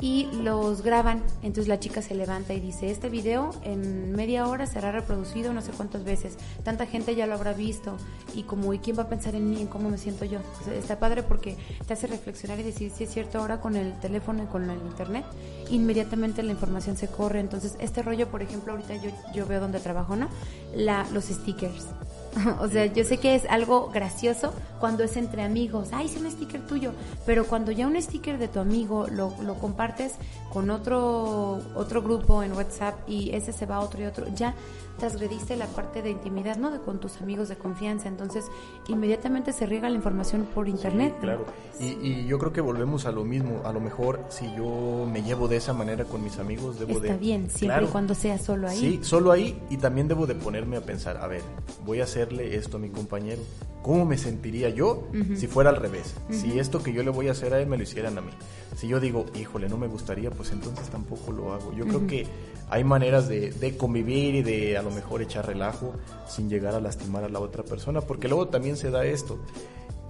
[0.00, 4.66] y los graban, entonces la chica se levanta y dice, este video en media hora
[4.66, 7.96] será reproducido no sé cuántas veces, tanta gente ya lo habrá visto
[8.34, 10.40] y como, ¿y quién va a pensar en mí, en cómo me siento yo?
[10.74, 14.42] Está padre porque te hace reflexionar y decir, si es cierto, ahora con el teléfono
[14.42, 15.24] y con el internet,
[15.68, 19.80] inmediatamente la información se corre, entonces este rollo, por ejemplo, ahorita yo, yo veo donde
[19.80, 20.28] trabajo, ¿no?
[20.74, 21.86] La, los stickers.
[22.60, 25.88] O sea, yo sé que es algo gracioso cuando es entre amigos.
[25.92, 26.92] Ay, es un sticker tuyo.
[27.26, 30.14] Pero cuando ya un sticker de tu amigo lo, lo compartes
[30.52, 34.54] con otro, otro grupo en WhatsApp y ese se va a otro y otro, ya
[35.00, 36.70] transgrediste la parte de intimidad, ¿no?
[36.70, 38.06] De con tus amigos de confianza.
[38.08, 38.44] Entonces,
[38.86, 41.14] inmediatamente se riega la información por internet.
[41.16, 41.46] Sí, claro.
[41.80, 43.62] Y, y yo creo que volvemos a lo mismo.
[43.64, 47.08] A lo mejor si yo me llevo de esa manera con mis amigos, debo de...
[47.08, 47.86] Está bien, siempre Claro.
[47.86, 48.78] y cuando sea solo ahí.
[48.78, 51.42] Sí, solo ahí y también debo de ponerme a pensar, a ver,
[51.84, 53.40] voy a hacerle esto a mi compañero.
[53.82, 55.04] ¿Cómo me sentiría yo
[55.36, 56.14] si fuera al revés?
[56.30, 58.30] Si esto que yo le voy a hacer a él me lo hicieran a mí.
[58.76, 61.72] Si yo digo, híjole, no me gustaría, pues entonces tampoco lo hago.
[61.72, 62.26] Yo creo que
[62.70, 65.94] hay maneras de, de convivir y de a lo mejor echar relajo
[66.28, 69.38] sin llegar a lastimar a la otra persona, porque luego también se da esto.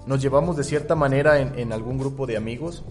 [0.07, 2.85] Nos llevamos de cierta manera en, en algún grupo de amigos,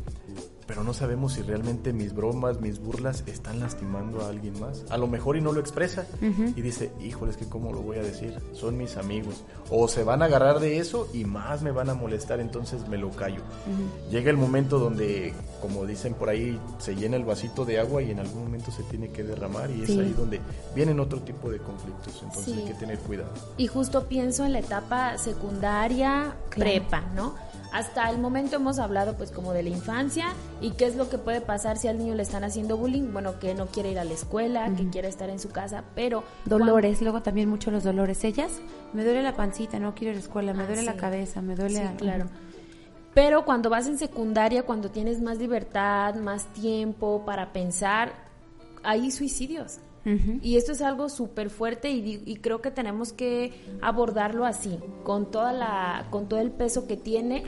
[0.69, 4.85] pero no sabemos si realmente mis bromas, mis burlas están lastimando a alguien más.
[4.91, 7.97] A lo mejor y no lo expresa y dice, híjole, es que cómo lo voy
[7.97, 9.43] a decir, son mis amigos.
[9.71, 12.99] O se van a agarrar de eso y más me van a molestar, entonces me
[12.99, 13.41] lo callo.
[14.11, 18.11] Llega el momento donde, como dicen por ahí, se llena el vasito de agua y
[18.11, 20.39] en algún momento se tiene que derramar y es ahí donde
[20.75, 22.59] vienen otro tipo de conflictos, entonces Sí.
[22.61, 23.31] hay que tener cuidado.
[23.57, 26.69] Y justo pienso en la etapa secundaria, Claro.
[26.71, 27.33] prepa, ¿no?
[27.71, 31.19] Hasta el momento hemos hablado pues como de la infancia y qué es lo que
[31.19, 34.03] puede pasar si al niño le están haciendo bullying, bueno, que no quiere ir a
[34.03, 38.23] la escuela, que quiere estar en su casa, pero Dolores, luego también mucho los dolores.
[38.23, 38.59] Ellas,
[38.93, 41.41] me duele la pancita, no quiero ir a la escuela, me Ah, duele la cabeza,
[41.43, 41.75] me duele...
[41.79, 42.25] Sí, a- claro.
[43.13, 48.13] Pero cuando vas en secundaria, cuando tienes más libertad, más tiempo para pensar,
[48.83, 49.77] hay suicidios.
[50.41, 55.29] Y esto es algo súper fuerte y, y creo que tenemos que abordarlo así, con
[55.29, 57.43] toda la, con todo el peso que tiene,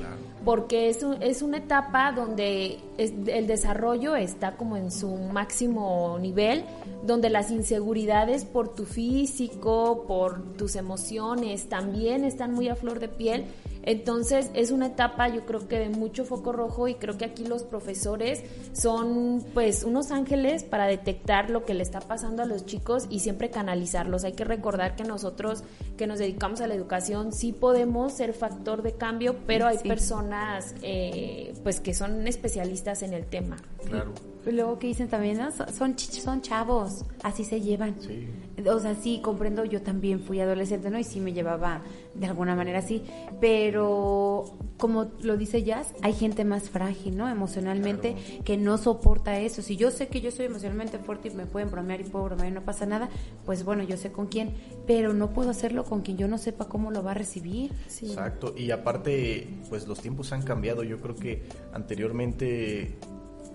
[0.46, 6.64] porque es, es una etapa donde el desarrollo está como en su máximo nivel,
[7.06, 13.08] donde las inseguridades por tu físico, por tus emociones, también están muy a flor de
[13.08, 13.46] piel
[13.84, 17.46] entonces es una etapa yo creo que de mucho foco rojo y creo que aquí
[17.46, 22.66] los profesores son pues unos ángeles para detectar lo que le está pasando a los
[22.66, 24.24] chicos y siempre canalizarlos.
[24.24, 25.64] Hay que recordar que nosotros
[25.98, 30.76] que nos dedicamos a la educación sí podemos ser factor de cambio, pero hay personas
[30.82, 33.58] eh, pues que son especialistas en el tema.
[33.86, 34.14] Claro.
[34.46, 35.40] Luego que dicen también,
[35.72, 37.96] son, son chavos, así se llevan.
[38.00, 38.28] Sí.
[38.68, 41.00] O sea, sí, comprendo, yo también fui adolescente, ¿no?
[41.00, 41.82] Y sí me llevaba
[42.14, 43.04] de alguna manera así.
[43.40, 47.30] Pero, como lo dice Jazz, hay gente más frágil, ¿no?
[47.30, 49.62] Emocionalmente, que no soporta eso.
[49.62, 52.50] Si yo sé que yo soy emocionalmente fuerte y me pueden bromear y puedo bromear
[52.50, 53.10] y no pasa nada,
[53.46, 54.54] pues bueno, yo sé con quién.
[54.86, 57.72] Pero no puedo hacerlo con quien yo no sepa cómo lo va a recibir.
[58.02, 58.54] Exacto.
[58.58, 60.84] Y aparte, pues los tiempos han cambiado.
[60.84, 62.98] Yo creo que anteriormente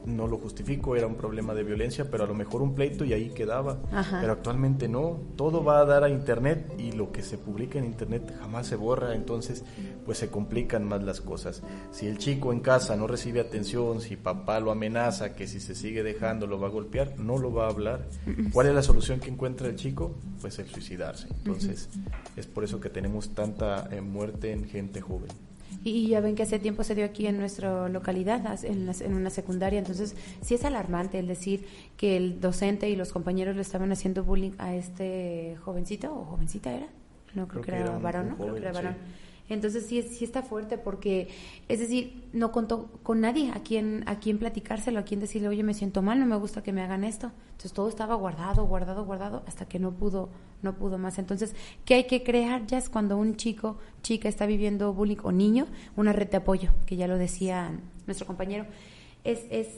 [0.06, 3.12] no lo justifico, era un problema de violencia, pero a lo mejor un pleito y
[3.12, 3.78] ahí quedaba.
[4.20, 7.84] Pero actualmente no, todo va a dar a Internet y lo que se publica en
[7.84, 9.64] Internet jamás se borra, entonces
[10.04, 11.62] pues se complican más las cosas.
[11.90, 15.74] Si el chico en casa no recibe atención, si papá lo amenaza, que si se
[15.74, 18.06] sigue dejando lo va a golpear, no lo va a hablar.
[18.52, 20.16] ¿Cuál es la solución que encuentra el chico?
[20.40, 21.28] Pues el suicidarse.
[21.28, 21.88] Entonces
[22.36, 25.30] es por eso que tenemos tanta eh, muerte en gente joven.
[25.84, 29.30] Y ya ven que hace tiempo se dio aquí en nuestra localidad, en, en, una
[29.30, 33.92] secundaria, entonces sí es alarmante el decir que el docente y los compañeros le estaban
[33.92, 36.88] haciendo bullying a este jovencito, o jovencita era,
[37.34, 38.36] no creo, que, era, varón, ¿no?
[38.36, 38.96] creo que era varón.
[39.48, 41.28] Entonces sí, sí está fuerte porque,
[41.68, 45.62] es decir, no contó con nadie a quien, a quien platicárselo, a quien decirle, oye,
[45.62, 47.30] me siento mal, no me gusta que me hagan esto.
[47.50, 50.30] Entonces todo estaba guardado, guardado, guardado, hasta que no pudo,
[50.62, 51.18] no pudo más.
[51.18, 55.32] Entonces, ¿qué hay que crear ya es cuando un chico, chica está viviendo bullying o
[55.32, 55.66] niño?
[55.96, 57.70] Una red de apoyo, que ya lo decía
[58.06, 58.66] nuestro compañero.
[59.22, 59.68] Es, es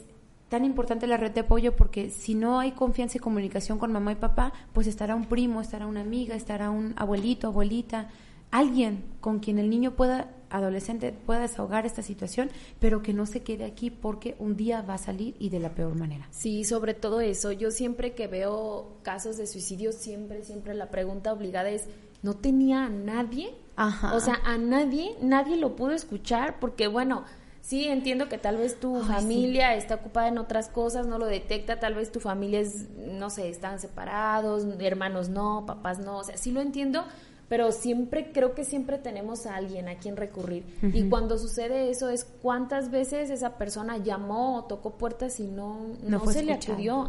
[0.49, 4.11] tan importante la red de apoyo porque si no hay confianza y comunicación con mamá
[4.13, 8.09] y papá, pues estará un primo, estará una amiga, estará un abuelito, abuelita,
[8.51, 13.41] alguien con quien el niño pueda, adolescente, pueda desahogar esta situación, pero que no se
[13.41, 16.27] quede aquí porque un día va a salir y de la peor manera.
[16.31, 17.51] Sí, sobre todo eso.
[17.51, 21.85] Yo siempre que veo casos de suicidio, siempre, siempre la pregunta obligada es,
[22.23, 23.53] ¿no tenía a nadie?
[23.75, 24.15] Ajá.
[24.15, 27.23] O sea, a nadie, nadie lo pudo escuchar porque, bueno,
[27.61, 31.79] Sí, entiendo que tal vez tu familia está ocupada en otras cosas, no lo detecta,
[31.79, 36.35] tal vez tu familia es, no sé, están separados, hermanos no, papás no, o sea,
[36.35, 37.05] sí lo entiendo,
[37.49, 40.63] pero siempre creo que siempre tenemos a alguien a quien recurrir.
[40.93, 45.79] Y cuando sucede eso es cuántas veces esa persona llamó o tocó puertas y no,
[46.03, 47.07] no, se le acudió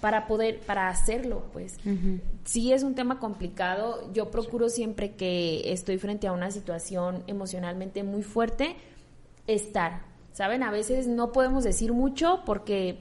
[0.00, 1.76] para poder, para hacerlo, pues.
[2.44, 4.12] Sí es un tema complicado.
[4.12, 8.74] Yo procuro siempre que estoy frente a una situación emocionalmente muy fuerte,
[9.46, 10.10] estar.
[10.32, 10.62] ¿Saben?
[10.62, 12.98] A veces no podemos decir mucho porque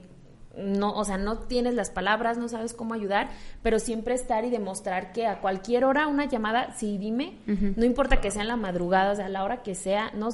[0.58, 3.30] no, o sea, no tienes las palabras, no sabes cómo ayudar,
[3.62, 8.20] pero siempre estar y demostrar que a cualquier hora una llamada, sí, dime, no importa
[8.22, 10.30] que sea en la madrugada, o sea, a la hora que sea, no,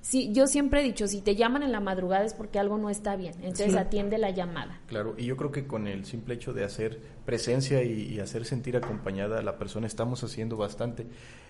[0.00, 2.90] sí, yo siempre he dicho, si te llaman en la madrugada es porque algo no
[2.90, 4.80] está bien, entonces atiende la llamada.
[4.86, 8.76] Claro, y yo creo que con el simple hecho de hacer presencia y, hacer sentir
[8.76, 11.06] acompañada a la persona estamos haciendo bastante.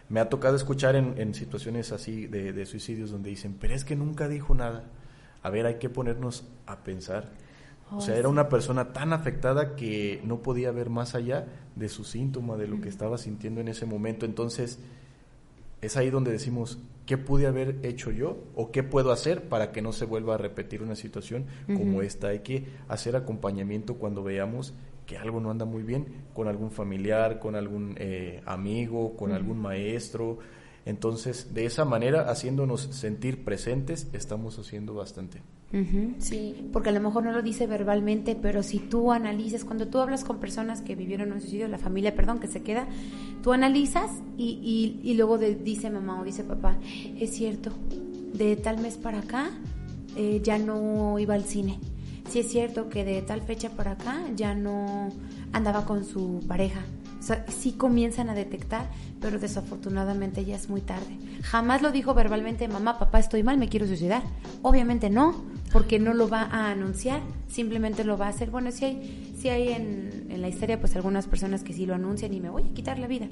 [0.09, 3.97] Me ha tocado escuchar en, situaciones así de, de suicidios donde dicen, pero es que
[3.97, 4.85] nunca dijo nada.
[5.43, 7.31] A ver, hay que ponernos a pensar
[7.93, 12.05] o sea, era una persona tan afectada que no podía ver más allá de su
[12.05, 14.27] síntoma, de lo que estaba sintiendo en ese momento.
[14.27, 14.79] Entonces,
[15.81, 19.83] es ahí donde decimos, ¿qué pude haber hecho yo o qué puedo hacer para que
[19.83, 22.29] no se vuelva a repetir una situación como esta?
[22.29, 24.75] Hay que hacer acompañamiento cuando veamos
[25.07, 29.59] que algo no anda muy bien con algún familiar, con algún eh, amigo, con algún
[29.59, 30.39] maestro.
[30.87, 35.43] Entonces, de esa manera, haciéndonos sentir presentes, estamos haciendo bastante.
[36.19, 39.99] Sí, porque a lo mejor no lo dice verbalmente, pero si tú analizas, cuando tú
[39.99, 42.89] hablas con personas que vivieron un suicidio, la familia, perdón, que se queda,
[43.45, 46.77] tú analizas y, y, luego dice mamá o dice papá,
[47.21, 47.71] es cierto,
[48.35, 49.51] de tal mes para acá
[50.17, 51.79] eh, ya no iba al cine.
[52.29, 55.11] Sí es cierto que de tal fecha para acá ya no
[55.53, 56.85] andaba con su pareja.
[57.19, 58.91] O sea, sí comienzan a detectar,
[59.21, 61.19] pero desafortunadamente ya es muy tarde.
[61.43, 64.23] Jamás lo dijo verbalmente, mamá, papá, estoy mal, me quiero suicidar.
[64.63, 68.51] Obviamente no, porque no lo va a anunciar, simplemente lo va a hacer.
[68.51, 71.95] Bueno, si hay, si hay en, en la historia pues algunas personas que sí lo
[71.95, 73.29] anuncian y me voy a quitar la vida,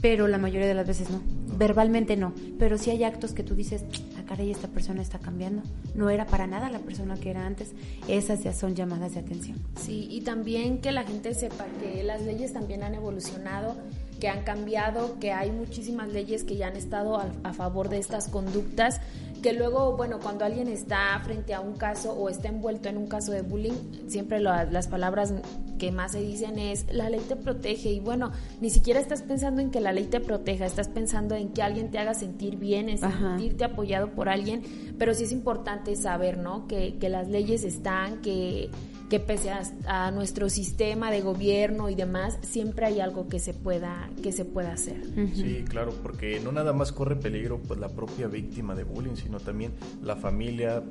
[0.00, 1.20] pero la mayoría de las veces no,
[1.56, 3.84] verbalmente no, pero si hay actos que tú dices,
[4.18, 5.62] ah, caray, esta persona está cambiando,
[5.94, 7.72] no era para nada la persona que era antes,
[8.08, 9.58] esas ya son llamadas de atención.
[9.80, 13.76] Sí, y también que la gente sepa que las leyes también han evolucionado
[14.20, 17.98] que han cambiado, que hay muchísimas leyes que ya han estado a, a favor de
[17.98, 19.00] estas conductas
[19.42, 23.06] que luego, bueno, cuando alguien está frente a un caso o está envuelto en un
[23.06, 23.74] caso de bullying,
[24.08, 25.32] siempre las palabras
[25.78, 29.60] que más se dicen es la ley te protege y bueno, ni siquiera estás pensando
[29.60, 32.88] en que la ley te proteja, estás pensando en que alguien te haga sentir bien,
[32.88, 34.62] en sentirte apoyado por alguien,
[34.98, 36.66] pero sí es importante saber, ¿no?
[36.66, 38.70] Que, que las leyes están, que
[39.08, 39.50] que pese
[39.86, 44.44] a, nuestro sistema de gobierno y demás, siempre hay algo que se pueda, que se
[44.44, 45.00] pueda hacer.
[45.34, 49.38] Sí, claro, porque no nada más corre peligro pues la propia víctima de bullying, sino
[49.38, 50.82] también la familia,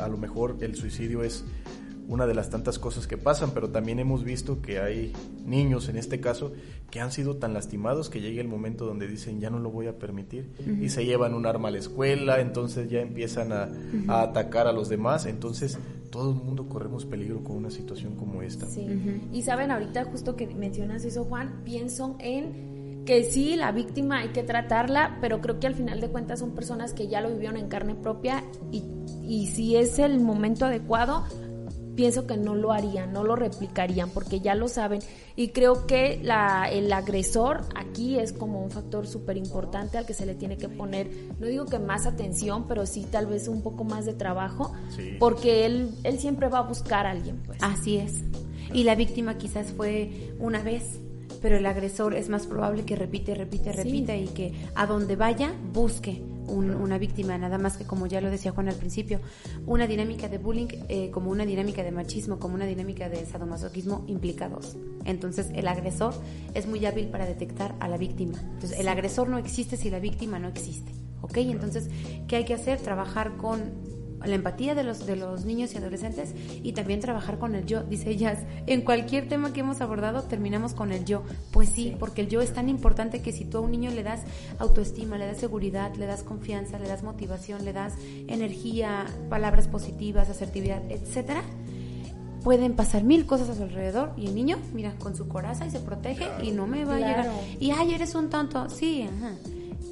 [0.00, 1.44] a lo mejor el suicidio es
[2.12, 5.14] una de las tantas cosas que pasan, pero también hemos visto que hay
[5.46, 6.52] niños, en este caso,
[6.90, 9.86] que han sido tan lastimados que llega el momento donde dicen ya no lo voy
[9.86, 13.70] a permitir y se llevan un arma a la escuela, entonces ya empiezan a,
[14.08, 15.78] a, atacar a los demás, entonces
[16.10, 18.66] todo el mundo corremos peligro con una situación como esta.
[18.66, 18.86] Sí.
[19.32, 24.28] Y saben, ahorita justo que mencionas eso, Juan, pienso en que sí, la víctima hay
[24.28, 27.56] que tratarla, pero creo que al final de cuentas son personas que ya lo vivieron
[27.56, 28.84] en carne propia y,
[29.24, 31.24] y si es el momento adecuado,
[31.94, 35.00] pienso que no lo harían, no lo replicarían porque ya lo saben
[35.36, 40.14] y creo que la, el agresor aquí es como un factor súper importante al que
[40.14, 43.62] se le tiene que poner, no digo que más atención, pero sí tal vez un
[43.62, 44.72] poco más de trabajo
[45.18, 47.42] porque él, él siempre va a buscar a alguien.
[47.44, 47.58] Pues.
[47.62, 48.22] Así es.
[48.72, 50.98] Y la víctima quizás fue una vez,
[51.40, 55.52] pero el agresor es más probable que repite, repite, repite y que a donde vaya
[55.72, 56.22] busque
[56.52, 59.20] una víctima, nada más que como ya lo decía Juan al principio,
[59.66, 64.04] una dinámica de bullying eh, como una dinámica de machismo, como una dinámica de sadomasoquismo
[64.06, 64.76] implica dos.
[65.04, 66.14] Entonces el agresor
[66.54, 68.38] es muy hábil para detectar a la víctima.
[68.40, 70.92] Entonces el agresor no existe si la víctima no existe.
[71.22, 71.36] ¿Ok?
[71.36, 71.88] Entonces,
[72.26, 72.80] ¿qué hay que hacer?
[72.80, 73.60] Trabajar con
[74.24, 77.82] la empatía de los, de los niños y adolescentes y también trabajar con el yo.
[77.82, 81.22] Dice ellas, en cualquier tema que hemos abordado terminamos con el yo.
[81.50, 84.02] Pues sí, porque el yo es tan importante que si tú a un niño le
[84.02, 84.22] das
[84.58, 87.94] autoestima, le das seguridad, le das confianza, le das motivación, le das
[88.28, 91.42] energía, palabras positivas, asertividad, etcétera,
[92.42, 95.70] pueden pasar mil cosas a su alrededor y el niño, mira, con su coraza y
[95.70, 97.30] se protege y no me va a llegar.
[97.60, 98.68] Y ay, eres un tonto.
[98.68, 99.34] Sí, ajá.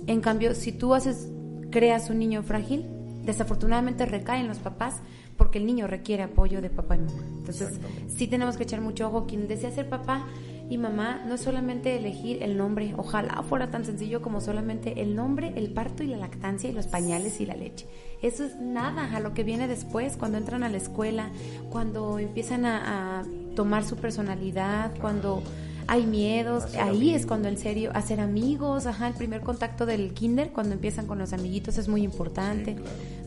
[0.07, 1.29] En cambio, si tú haces,
[1.71, 2.87] creas un niño frágil,
[3.25, 5.01] desafortunadamente recaen los papás
[5.37, 7.23] porque el niño requiere apoyo de papá y mamá.
[7.39, 9.27] Entonces, sí tenemos que echar mucho ojo.
[9.27, 10.27] Quien desea ser papá
[10.69, 15.17] y mamá no es solamente elegir el nombre, ojalá fuera tan sencillo como solamente el
[15.17, 17.87] nombre, el parto y la lactancia y los pañales y la leche.
[18.23, 21.31] Eso es nada a lo que viene después, cuando entran a la escuela,
[21.71, 23.25] cuando empiezan a, a
[23.57, 25.43] tomar su personalidad, cuando
[25.91, 30.53] hay miedos, ahí es cuando en serio hacer amigos, ajá, el primer contacto del kinder
[30.53, 32.77] cuando empiezan con los amiguitos es muy importante.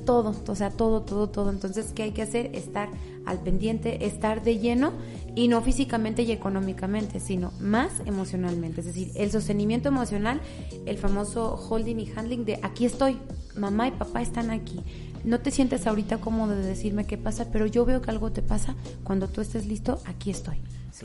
[0.05, 1.49] Todo, o sea, todo, todo, todo.
[1.49, 2.55] Entonces, ¿qué hay que hacer?
[2.55, 2.87] Estar
[3.25, 4.93] al pendiente, estar de lleno
[5.35, 8.79] y no físicamente y económicamente, sino más emocionalmente.
[8.79, 10.39] Es decir, el sostenimiento emocional,
[10.85, 13.17] el famoso holding y handling de aquí estoy,
[13.57, 14.79] mamá y papá están aquí.
[15.25, 18.41] No te sientes ahorita cómodo de decirme qué pasa, pero yo veo que algo te
[18.41, 18.77] pasa.
[19.03, 20.61] Cuando tú estés listo, aquí estoy.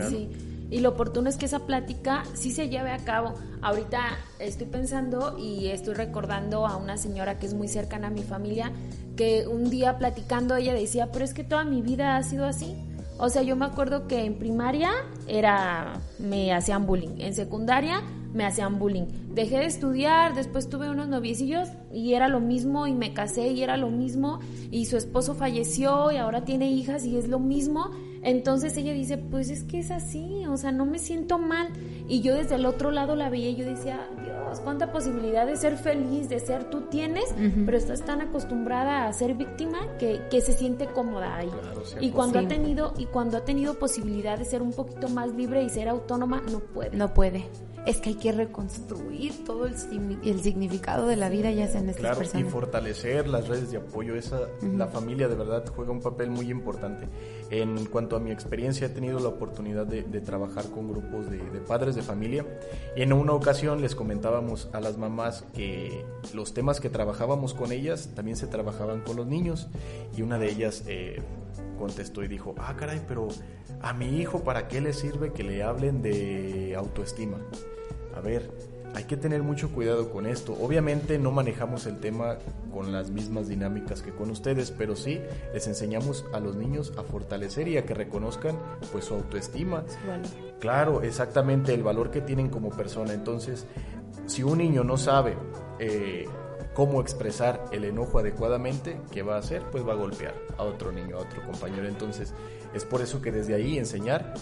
[0.08, 0.28] Sí,
[0.70, 3.34] y lo oportuno es que esa plática sí se lleve a cabo.
[3.62, 4.00] Ahorita
[4.38, 8.72] estoy pensando y estoy recordando a una señora que es muy cercana a mi familia,
[9.16, 12.76] que un día platicando ella decía, pero es que toda mi vida ha sido así.
[13.18, 14.90] O sea, yo me acuerdo que en primaria
[15.26, 19.06] era, me hacían bullying, en secundaria me hacían bullying.
[19.34, 23.62] Dejé de estudiar, después tuve unos noviecillos y era lo mismo y me casé y
[23.62, 24.40] era lo mismo
[24.70, 27.90] y su esposo falleció y ahora tiene hijas y es lo mismo
[28.22, 31.68] entonces ella dice, pues es que es así, o sea, no me siento mal.
[32.08, 35.56] Y yo desde el otro lado la veía y yo decía, Dios, cuánta posibilidad de
[35.56, 37.24] ser feliz, de ser tú tienes,
[37.64, 41.50] pero estás tan acostumbrada a ser víctima que, que se siente cómoda ahí.
[42.00, 45.62] y cuando ha tenido, y cuando ha tenido posibilidad de ser un poquito más libre
[45.62, 46.96] y ser autónoma, no puede.
[46.96, 47.46] No puede
[47.88, 49.74] es que hay que reconstruir todo el,
[50.22, 53.78] el significado de la vida ya sea en estas claro, y fortalecer las redes de
[53.78, 54.14] apoyo.
[54.14, 54.40] Esa,
[54.76, 57.08] La familia de verdad juega un papel muy importante.
[57.50, 61.94] En cuanto a mi experiencia, he tenido la oportunidad de, trabajar con grupos de, padres
[61.94, 62.44] de familia
[62.96, 67.72] y en una ocasión les comentábamos a las mamás que los temas que trabajábamos con
[67.72, 69.68] ellas también se trabajaban con los niños
[70.16, 70.84] y una de ellas...
[70.86, 71.22] Eh,
[71.78, 73.28] contestó y dijo, ah, caray, pero
[73.80, 77.38] a mi hijo, ¿para qué le sirve que le hablen de autoestima?
[78.14, 78.50] A ver,
[78.98, 80.56] hay que tener mucho cuidado con esto.
[80.60, 82.36] Obviamente no manejamos el tema
[82.72, 85.20] con las mismas dinámicas que con ustedes, pero sí
[85.54, 88.58] les enseñamos a los niños a fortalecer y a que reconozcan
[88.90, 89.84] pues su autoestima.
[90.58, 93.12] Claro, exactamente el valor que tienen como persona.
[93.12, 93.66] Entonces,
[94.26, 95.36] si un niño no sabe
[95.78, 96.26] eh,
[96.74, 99.62] cómo expresar el enojo adecuadamente, ¿qué va a hacer?
[99.70, 101.86] Pues va a golpear a otro niño, a otro compañero.
[101.86, 102.34] Entonces,
[102.74, 104.34] es por eso que desde ahí enseñar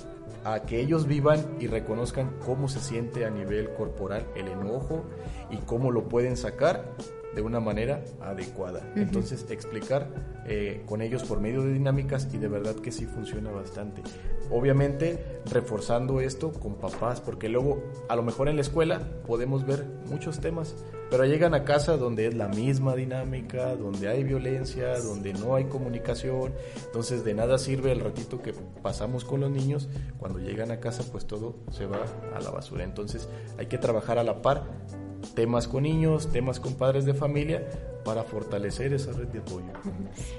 [0.46, 5.04] a que ellos vivan y reconozcan cómo se siente a nivel corporal el enojo
[5.50, 6.94] y cómo lo pueden sacar
[7.36, 8.80] de una manera adecuada.
[8.96, 10.08] Entonces, explicar
[10.46, 14.02] eh, con ellos por medio de dinámicas y de verdad que sí funciona bastante.
[14.50, 19.84] Obviamente, reforzando esto con papás, porque luego a lo mejor en la escuela podemos ver
[20.08, 20.74] muchos temas,
[21.10, 25.64] pero llegan a casa donde es la misma dinámica, donde hay violencia, donde no hay
[25.64, 26.54] comunicación,
[26.86, 31.04] entonces de nada sirve el ratito que pasamos con los niños, cuando llegan a casa
[31.12, 31.98] pues todo se va
[32.34, 32.82] a la basura.
[32.82, 33.28] Entonces
[33.58, 34.64] hay que trabajar a la par
[35.34, 37.62] temas con niños, temas con padres de familia,
[38.06, 39.66] para fortalecer esa red de apoyo.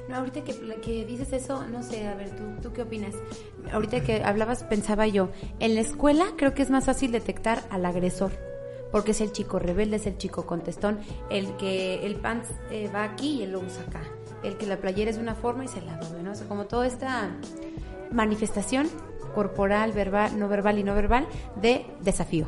[0.07, 3.13] No, ahorita que, que, dices eso, no sé, a ver, ¿tú, ¿tú qué opinas?
[3.73, 5.29] Ahorita que hablabas, pensaba yo,
[5.59, 8.31] en la escuela creo que es más fácil detectar al agresor,
[8.89, 13.03] porque es el chico rebelde, es el chico contestón, el que el pants eh, va
[13.03, 14.01] aquí y él lo usa acá,
[14.43, 16.31] el que la playera es de una forma y se la doble, ¿no?
[16.31, 17.31] O sea, como toda esta
[18.11, 18.87] manifestación
[19.35, 21.27] corporal, verbal, no verbal y no verbal
[21.61, 22.47] de desafío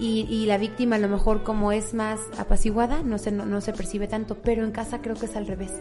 [0.00, 4.08] y, la víctima a lo mejor como es más apaciguada no se, no, se percibe
[4.08, 5.72] tanto, pero en casa creo que es al revés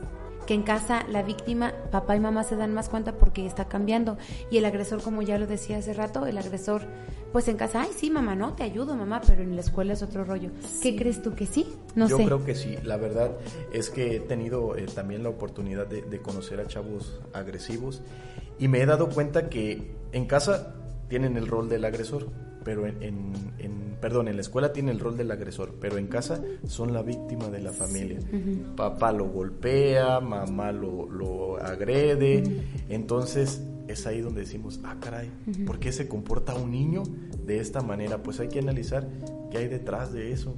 [0.46, 4.18] que en casa la víctima, papá y mamá se dan más cuenta porque está cambiando.
[4.50, 6.82] Y el agresor, como ya lo decía hace rato, el agresor,
[7.32, 10.02] pues en casa, ay, sí, mamá, no, te ayudo, mamá, pero en la escuela es
[10.02, 10.50] otro rollo.
[10.82, 11.68] ¿Qué crees tú que sí?
[11.94, 12.76] No Yo creo que sí.
[12.84, 13.38] La verdad
[13.72, 18.02] es que he tenido eh, también la oportunidad de, de conocer a chavos agresivos
[18.58, 20.74] y me he dado cuenta que en casa
[21.10, 22.26] tienen el rol del agresor
[22.64, 26.42] pero en, en, perdón, en la escuela tiene el rol del agresor, pero en casa
[26.68, 28.20] son la víctima de la familia.
[28.76, 32.44] Papá lo golpea, mamá lo, lo agrede,
[32.90, 33.62] entonces
[33.94, 35.32] es ahí donde decimos, ah, caray,
[35.66, 37.04] ¿por qué se comporta un niño
[37.46, 38.22] de esta manera?
[38.24, 39.08] Pues hay que analizar
[39.52, 40.56] qué hay detrás de eso,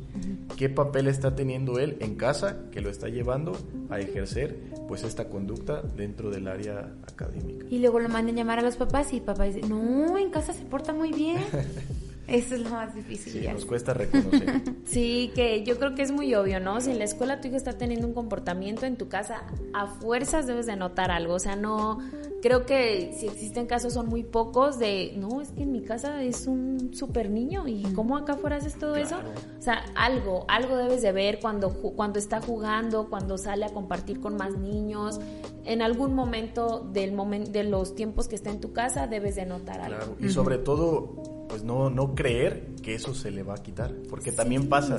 [0.57, 3.57] qué papel está teniendo él en casa que lo está llevando
[3.89, 7.65] a ejercer pues esta conducta dentro del área académica.
[7.69, 10.65] Y luego lo mandan llamar a los papás y papá dice, no, en casa se
[10.65, 11.41] porta muy bien.
[12.31, 13.33] Eso es lo más difícil.
[13.33, 14.61] Sí, nos cuesta reconocer.
[14.85, 16.79] sí, que yo creo que es muy obvio, ¿no?
[16.79, 20.47] Si en la escuela tu hijo está teniendo un comportamiento en tu casa, a fuerzas
[20.47, 21.33] debes de notar algo.
[21.33, 21.99] O sea, no,
[22.41, 26.23] creo que si existen casos son muy pocos de, no, es que en mi casa
[26.23, 29.17] es un super niño y ¿cómo acá afuera haces todo eso?
[29.59, 34.21] O sea, algo, algo debes de ver cuando, cuando está jugando, cuando sale a compartir
[34.21, 35.19] con más niños.
[35.65, 39.45] En algún momento del momento de los tiempos que está en tu casa debes de
[39.45, 39.97] notar algo.
[39.97, 43.93] Claro, y sobre todo pues no, no creer que eso se le va a quitar,
[44.09, 44.97] porque también pasa,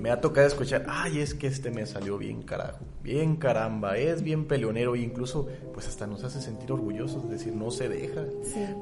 [0.00, 4.22] me ha tocado escuchar, ay, es que este me salió bien carajo, bien caramba, es
[4.22, 8.24] bien peleonero e incluso pues hasta nos hace sentir orgullosos, es decir, no se deja,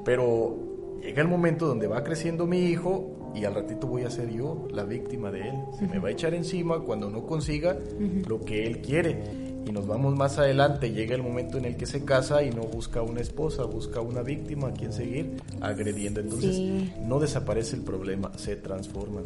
[0.05, 4.31] pero llega el momento donde va creciendo mi hijo y al ratito voy a ser
[4.31, 7.77] yo la víctima de él, se me va a echar encima cuando no consiga
[8.27, 11.87] lo que él quiere y nos vamos más adelante, llega el momento en el que
[11.87, 16.21] se casa y no busca una esposa, busca una víctima a quien seguir agrediendo.
[16.21, 16.59] Entonces
[17.01, 19.21] no desaparece el problema, se transforma.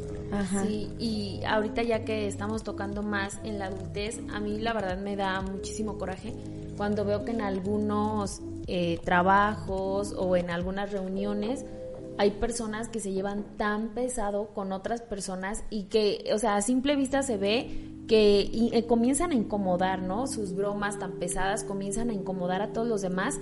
[0.62, 4.98] Sí, y ahorita ya que estamos tocando más en la adultez, a mí la verdad
[4.98, 6.34] me da muchísimo coraje
[6.76, 11.64] cuando veo que en algunos eh, trabajos o en algunas reuniones
[12.18, 16.62] hay personas que se llevan tan pesado con otras personas y que, o sea, a
[16.62, 20.26] simple vista se ve que eh, comienzan a incomodar, ¿no?
[20.26, 23.38] Sus bromas tan pesadas comienzan a incomodar a todos los demás.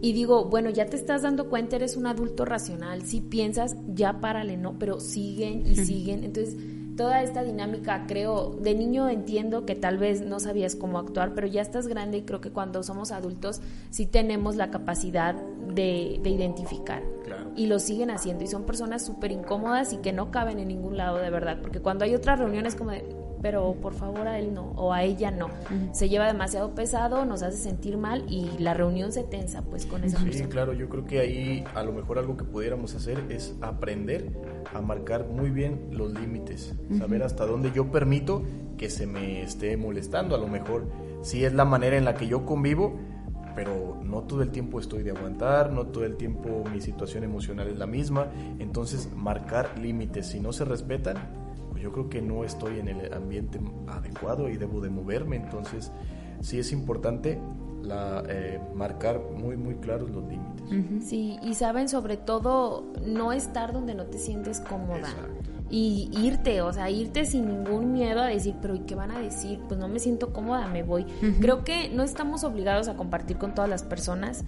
[0.00, 4.20] Y digo, bueno, ya te estás dando cuenta, eres un adulto racional, si piensas, ya
[4.20, 4.78] párale, ¿no?
[4.78, 6.22] Pero siguen y siguen.
[6.22, 6.56] Entonces,
[6.96, 11.46] toda esta dinámica, creo, de niño entiendo que tal vez no sabías cómo actuar, pero
[11.46, 17.02] ya estás grande y creo que cuando somos adultos sí tenemos la capacidad de, identificar.
[17.56, 20.96] Y lo siguen haciendo y son personas súper incómodas y que no caben en ningún
[20.96, 23.04] lado de verdad, porque cuando hay otras reuniones como de,
[23.42, 25.48] pero por favor a él no o a ella no.
[25.92, 30.04] Se lleva demasiado pesado, nos hace sentir mal y la reunión se tensa pues con
[30.04, 33.54] esa sí, claro, yo creo que ahí a lo mejor algo que pudiéramos hacer es
[33.60, 34.32] aprender
[34.74, 38.42] a marcar muy bien los límites, saber hasta dónde yo permito
[38.76, 40.86] que se me esté molestando, a lo mejor
[41.22, 42.96] si es la manera en la que yo convivo,
[43.54, 47.68] pero no todo el tiempo estoy de aguantar, no todo el tiempo mi situación emocional
[47.68, 48.28] es la misma,
[48.58, 51.16] entonces marcar límites, si no se respetan,
[51.80, 55.92] yo creo que no estoy en el ambiente adecuado y debo de moverme, entonces
[56.40, 57.38] sí es importante
[57.82, 61.06] la, eh, marcar muy muy claros los límites.
[61.06, 65.08] Sí, y saben sobre todo no estar donde no te sientes cómoda.
[65.70, 69.20] Y irte, o sea, irte sin ningún miedo a decir, pero ¿y qué van a
[69.20, 69.60] decir?
[69.68, 71.04] Pues no me siento cómoda, me voy.
[71.40, 74.44] Creo que no estamos obligados a compartir con todas las personas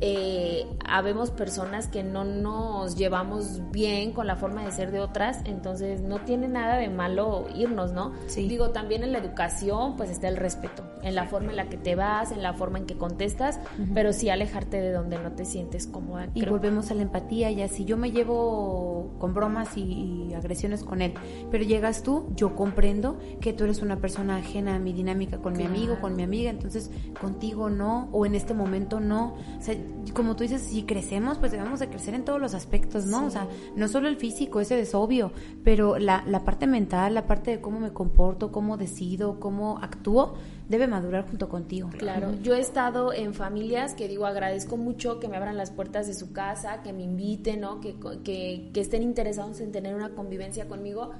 [0.00, 5.40] eh, habemos personas que no nos llevamos bien con la forma de ser de otras,
[5.44, 8.12] entonces no tiene nada de malo irnos, ¿no?
[8.34, 11.76] Digo, también en la educación, pues está el respeto, en la forma en la que
[11.76, 13.58] te vas, en la forma en que contestas,
[13.92, 16.28] pero sí alejarte de donde no te sientes cómoda.
[16.34, 21.02] Y volvemos a la empatía, ya si yo me llevo con bromas y, agresiones con
[21.02, 21.14] él,
[21.50, 25.54] pero llegas tú, yo comprendo que tú eres una persona ajena a mi dinámica con
[25.54, 26.90] mi amigo, con mi amiga, entonces
[27.20, 29.34] contigo no, o en este momento no.
[29.58, 29.74] O sea,
[30.14, 33.26] como tú dices, si crecemos, pues debemos de crecer en todos los aspectos, ¿no?
[33.26, 35.32] O sea, no solo el físico, ese es obvio,
[35.64, 40.34] pero la, la parte mental, la parte de cómo me comporto, cómo decido, cómo actúo,
[40.68, 41.90] debe madurar junto contigo.
[41.96, 46.06] Claro, yo he estado en familias que digo, agradezco mucho que me abran las puertas
[46.06, 47.80] de su casa, que me inviten, ¿no?
[47.80, 51.10] Que, que, que estén interesados en tener una convivencia conmigo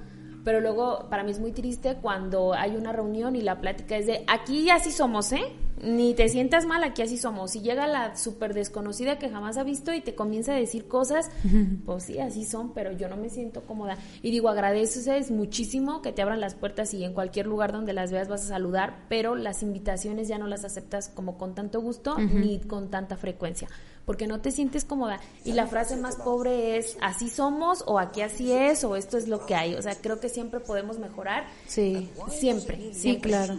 [0.44, 4.06] pero luego para mí es muy triste cuando hay una reunión y la plática es
[4.06, 5.42] de aquí así somos, ¿eh?
[5.82, 7.52] Ni te sientas mal, aquí así somos.
[7.52, 11.30] Si llega la súper desconocida que jamás ha visto y te comienza a decir cosas,
[11.86, 13.96] pues sí, así son, pero yo no me siento cómoda.
[14.22, 18.10] Y digo, agradeces muchísimo que te abran las puertas y en cualquier lugar donde las
[18.10, 22.18] veas vas a saludar, pero las invitaciones ya no las aceptas como con tanto gusto
[22.18, 23.68] ni con tanta frecuencia
[24.08, 25.20] porque no te sientes cómoda.
[25.44, 29.28] Y la frase más pobre es, así somos, o aquí así es, o esto es
[29.28, 29.74] lo que hay.
[29.74, 31.46] O sea, creo que siempre podemos mejorar.
[31.66, 32.08] Sí.
[32.30, 32.94] Siempre.
[32.94, 33.58] Sí, claro.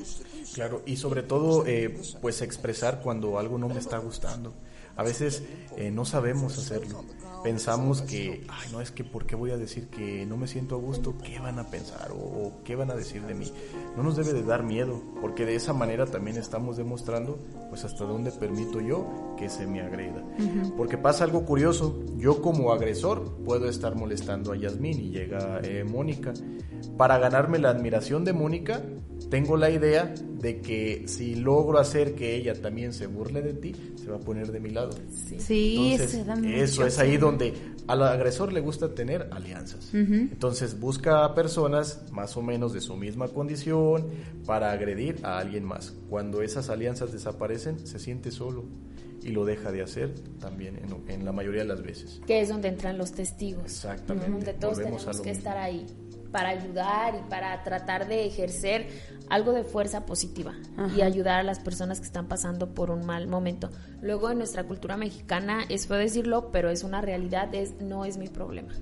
[0.56, 4.52] Claro, y sobre todo, eh, pues expresar cuando algo no me está gustando.
[5.00, 5.44] A veces
[5.78, 7.06] eh, no sabemos hacerlo
[7.44, 10.76] pensamos que, ay, no es que, ¿por qué voy a decir que no me siento
[10.76, 11.16] a gusto?
[11.24, 13.52] ¿Qué van a pensar o, qué van a decir de mí?
[13.96, 17.40] No nos debe de dar miedo, porque de esa manera también estamos demostrando,
[17.70, 20.24] pues, hasta dónde permito yo que se me agreda.
[20.78, 25.84] Porque pasa algo curioso, yo como agresor puedo estar molestando a Yasmín y llega eh,
[25.84, 26.34] Mónica.
[26.98, 28.82] Para ganarme la admiración de Mónica,
[29.30, 33.76] tengo la idea de que si logro hacer que ella también se burle de ti,
[33.96, 34.89] se va a poner de mi lado.
[35.38, 35.98] Sí,
[36.46, 37.54] eso es ahí donde
[37.88, 39.94] al agresor le gusta tener alianzas.
[39.94, 44.08] Entonces busca personas más o menos de su misma condición
[44.46, 45.94] para agredir a alguien más.
[46.10, 48.66] Cuando esas alianzas desaparecen, se siente solo
[49.24, 52.22] y lo deja de hacer también en, la mayoría de las veces.
[52.26, 53.64] Que es donde entran los testigos.
[53.64, 54.30] Exactamente.
[54.30, 55.86] Donde todos tenemos que estar ahí
[56.32, 58.88] para ayudar y para tratar de ejercer
[59.30, 60.54] algo de fuerza positiva
[60.96, 63.70] y ayudar a las personas que están pasando por un mal momento.
[64.02, 68.18] Luego en nuestra cultura mexicana, es feo decirlo, pero es una realidad, es no es
[68.18, 68.74] mi problema.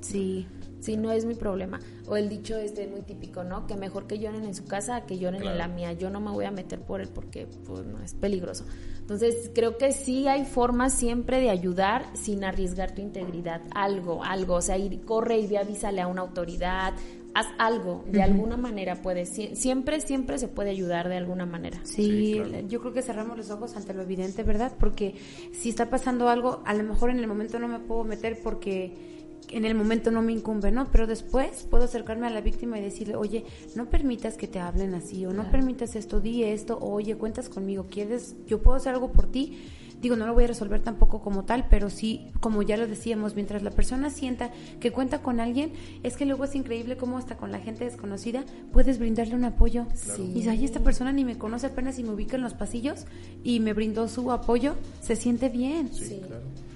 [0.00, 0.46] Sí.
[0.80, 1.80] Sí, no es mi problema.
[2.06, 3.66] O el dicho este muy típico, ¿no?
[3.66, 5.92] Que mejor que lloren en su casa que lloren en la mía.
[5.92, 8.64] Yo no me voy a meter por él porque pues, no, es peligroso.
[9.08, 13.62] Entonces, creo que sí hay formas siempre de ayudar sin arriesgar tu integridad.
[13.74, 14.56] Algo, algo.
[14.56, 16.92] O sea, ir, corre y ve, avísale a una autoridad.
[17.32, 19.30] Haz algo, de alguna manera puedes.
[19.54, 21.80] Siempre, siempre se puede ayudar de alguna manera.
[21.84, 22.38] Sí,
[22.68, 24.72] yo creo que cerramos los ojos ante lo evidente, ¿verdad?
[24.78, 25.14] Porque
[25.52, 29.17] si está pasando algo, a lo mejor en el momento no me puedo meter porque
[29.50, 30.90] en el momento no me incumbe, ¿no?
[30.90, 34.94] Pero después puedo acercarme a la víctima y decirle, oye, no permitas que te hablen
[34.94, 38.36] así, o no permitas esto, di esto, o, oye, cuentas conmigo, ¿quieres?
[38.46, 39.58] Yo puedo hacer algo por ti.
[40.00, 43.34] Digo, no lo voy a resolver tampoco como tal, pero sí, como ya lo decíamos,
[43.34, 45.72] mientras la persona sienta que cuenta con alguien,
[46.04, 49.86] es que luego es increíble cómo hasta con la gente desconocida puedes brindarle un apoyo.
[50.16, 53.06] Y dice, ay, esta persona ni me conoce apenas y me ubica en los pasillos
[53.42, 55.92] y me brindó su apoyo, se siente bien.
[55.92, 56.67] Sí, claro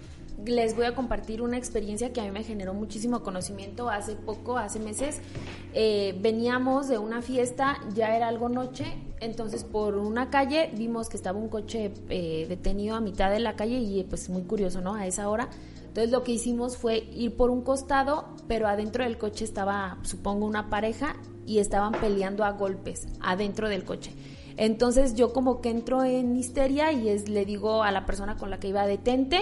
[0.45, 4.59] les voy a compartir una experiencia que a mí me generó muchísimo conocimiento hace poco,
[4.59, 5.21] hace meses.
[5.75, 8.85] Eh, veníamos de una fiesta, ya era algo noche,
[9.21, 13.57] entonces por una calle vimos que estaba un coche eh, detenido a mitad de la
[13.57, 14.95] calle y pues muy curioso, ¿no?
[14.95, 15.49] A esa hora.
[15.87, 20.47] Entonces lo que hicimos fue ir por un costado, pero adentro del coche estaba, supongo,
[20.47, 21.17] una pareja
[21.47, 24.13] y estaban peleando a golpes adentro del coche.
[24.57, 28.59] Entonces yo como que entro en histeria y le digo a la persona con la
[28.59, 29.41] que iba, detente,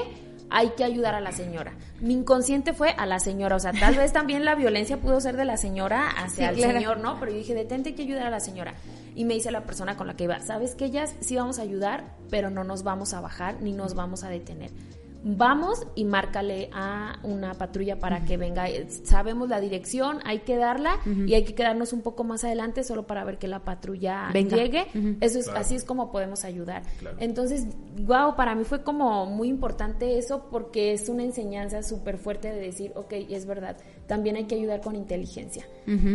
[0.50, 1.72] hay que ayudar a la señora.
[2.00, 5.36] Mi inconsciente fue a la señora, o sea, tal vez también la violencia pudo ser
[5.36, 7.18] de la señora hacia el señor, ¿no?
[7.20, 8.74] Pero yo dije, detente, hay que ayudar a la señora.
[9.14, 11.62] Y me dice la persona con la que iba, ¿sabes que ellas sí vamos a
[11.62, 14.70] ayudar, pero no nos vamos a bajar ni nos vamos a detener?
[15.22, 18.66] Vamos y márcale a una patrulla para que venga.
[19.04, 23.06] Sabemos la dirección, hay que darla y hay que quedarnos un poco más adelante solo
[23.06, 24.86] para ver que la patrulla llegue.
[25.20, 26.82] Eso es así es como podemos ayudar.
[27.18, 27.66] Entonces,
[28.02, 32.60] wow, para mí fue como muy importante eso porque es una enseñanza súper fuerte de
[32.60, 33.76] decir, ok, es verdad,
[34.10, 35.64] también hay que ayudar con inteligencia.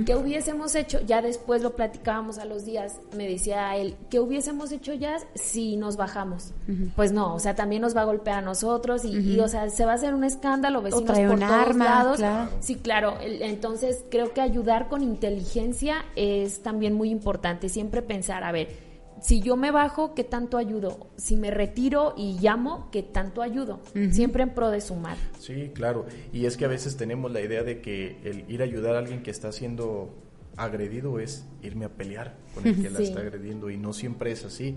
[0.05, 0.99] ¿Qué hubiésemos hecho?
[1.05, 5.77] Ya después lo platicábamos a los días, me decía él, ¿qué hubiésemos hecho ya si
[5.77, 6.51] nos bajamos?
[6.97, 9.85] Pues no, o sea, también nos va a golpear a nosotros y, o sea, se
[9.85, 12.19] va a hacer un escándalo, vecinos por todos lados.
[12.59, 13.15] Sí, claro.
[13.21, 17.69] entonces creo que ayudar con inteligencia es también muy importante.
[17.69, 18.84] Siempre pensar, a ver,
[19.21, 21.07] si yo me bajo, ¿qué tanto ayudo?
[21.17, 23.79] Si me retiro y llamo, ¿qué tanto ayudo?
[24.11, 25.17] Siempre en pro de sumar.
[25.39, 26.05] Sí, claro.
[26.33, 28.99] Y es que a veces tenemos la idea de que el ir a ayudar a
[28.99, 30.13] alguien que está siendo
[30.57, 34.45] agredido es irme a pelear con el que la está agrediendo y no siempre es
[34.45, 34.75] así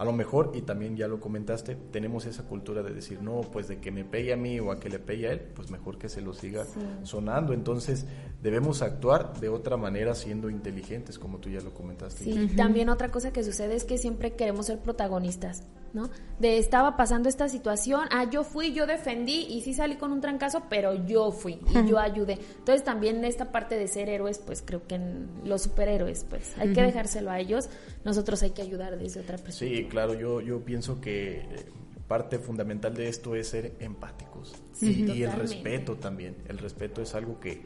[0.00, 3.68] a lo mejor, y también ya lo comentaste, tenemos esa cultura de decir, no, pues
[3.68, 5.98] de que me pegue a mí o a que le pegue a él, pues mejor
[5.98, 6.64] que se lo siga
[7.02, 7.52] sonando.
[7.52, 8.06] Entonces,
[8.42, 12.24] debemos actuar de otra manera siendo inteligentes, como tú ya lo comentaste.
[12.24, 15.64] Sí, también otra cosa que sucede es que siempre queremos ser protagonistas.
[15.92, 16.10] ¿No?
[16.38, 20.20] De estaba pasando esta situación, ah, yo fui, yo defendí y sí salí con un
[20.20, 22.38] trancazo, pero yo fui y yo ayudé.
[22.58, 26.72] Entonces también esta parte de ser héroes, pues creo que en los superhéroes, pues hay
[26.72, 27.68] que dejárselo a ellos,
[28.04, 29.82] nosotros hay que ayudar desde otra perspectiva.
[29.82, 31.66] Sí, claro, yo, yo pienso que eh,
[32.10, 36.36] parte fundamental de esto es ser empáticos y, el respeto también.
[36.48, 37.60] El respeto es algo que,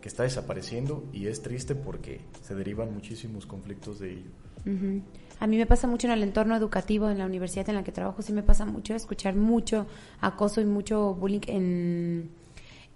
[0.00, 4.30] que, está desapareciendo y es triste porque se derivan muchísimos conflictos de ello.
[5.40, 7.92] A mí me pasa mucho en el entorno educativo, en la universidad en la que
[7.92, 9.86] trabajo, sí me pasa mucho escuchar mucho
[10.20, 12.30] acoso y mucho bullying en,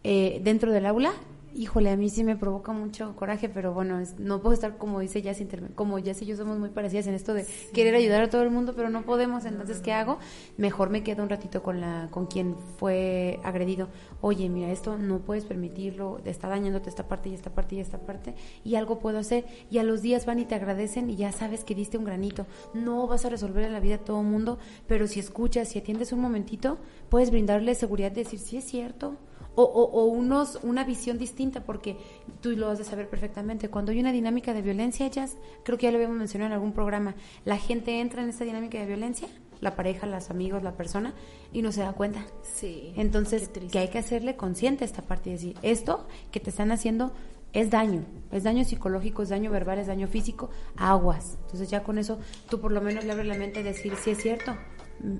[0.02, 1.12] eh, dentro del aula
[1.54, 5.22] híjole, a mí sí me provoca mucho coraje, pero bueno, no puedo estar como dice
[5.22, 8.42] Jessy, como Jessy y yo somos muy parecidas en esto de querer ayudar a todo
[8.42, 10.18] el mundo, pero no podemos, entonces ¿qué hago?
[10.56, 13.88] Mejor me quedo un ratito con la con quien fue agredido.
[14.20, 17.80] Oye, mira, esto no puedes permitirlo, te está dañándote esta parte y esta parte y
[17.80, 18.34] esta parte
[18.64, 21.64] y algo puedo hacer y a los días van y te agradecen y ya sabes
[21.64, 22.46] que diste un granito.
[22.74, 25.78] No vas a resolver en la vida a todo el mundo, pero si escuchas, si
[25.78, 26.78] atiendes un momentito,
[27.08, 29.16] puedes brindarle seguridad de decir, sí es cierto
[29.54, 31.96] o, o, unos, una visión distinta, porque
[32.40, 33.68] tú lo has de saber perfectamente.
[33.68, 36.72] Cuando hay una dinámica de violencia, ellas, creo que ya lo habíamos mencionado en algún
[36.72, 39.28] programa, la gente entra en esta dinámica de violencia,
[39.60, 41.14] la pareja, los amigos, la persona,
[41.52, 42.26] y no se da cuenta.
[42.42, 42.92] Sí.
[42.96, 47.12] Entonces, que hay que hacerle consciente esta parte y decir, esto que te están haciendo
[47.52, 51.38] es daño, es daño psicológico, es daño verbal, es daño físico, aguas.
[51.42, 54.10] Entonces ya con eso tú por lo menos le abres la mente y decir, si
[54.10, 54.56] es cierto,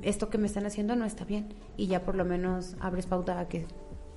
[0.02, 1.54] esto que me están haciendo no está bien.
[1.76, 3.66] Y ya por lo menos abres pauta a que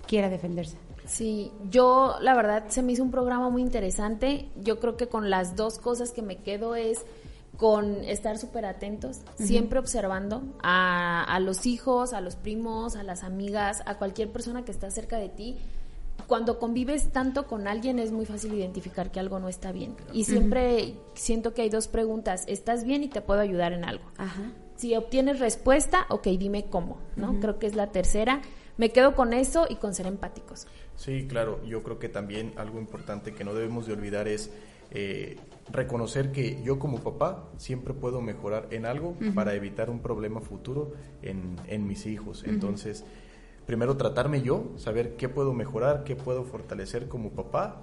[0.08, 0.78] quiera defenderse.
[1.06, 4.50] Sí, yo la verdad se me hizo un programa muy interesante.
[4.62, 7.06] Yo creo que con las dos cosas que me quedo es
[7.58, 13.24] con estar súper atentos, siempre observando a, a, los hijos, a los primos, a las
[13.24, 15.58] amigas, a cualquier persona que está cerca de ti.
[16.28, 19.96] Cuando convives tanto con alguien es muy fácil identificar que algo no está bien.
[20.12, 24.04] Y siempre siento que hay dos preguntas, ¿estás bien y te puedo ayudar en algo?
[24.18, 24.52] Ajá.
[24.76, 27.40] Si obtienes respuesta, ok, dime cómo, ¿no?
[27.40, 28.42] Creo que es la tercera
[28.78, 30.68] me quedo con eso y con ser empáticos.
[30.96, 34.52] Sí, claro, yo creo que también algo importante que no debemos de olvidar es
[34.92, 35.38] eh,
[35.72, 40.94] reconocer que yo como papá siempre puedo mejorar en algo para evitar un problema futuro
[41.22, 42.44] en, en mis hijos.
[42.46, 43.04] Entonces,
[43.66, 47.82] primero tratarme yo, saber qué puedo mejorar, qué puedo fortalecer como papá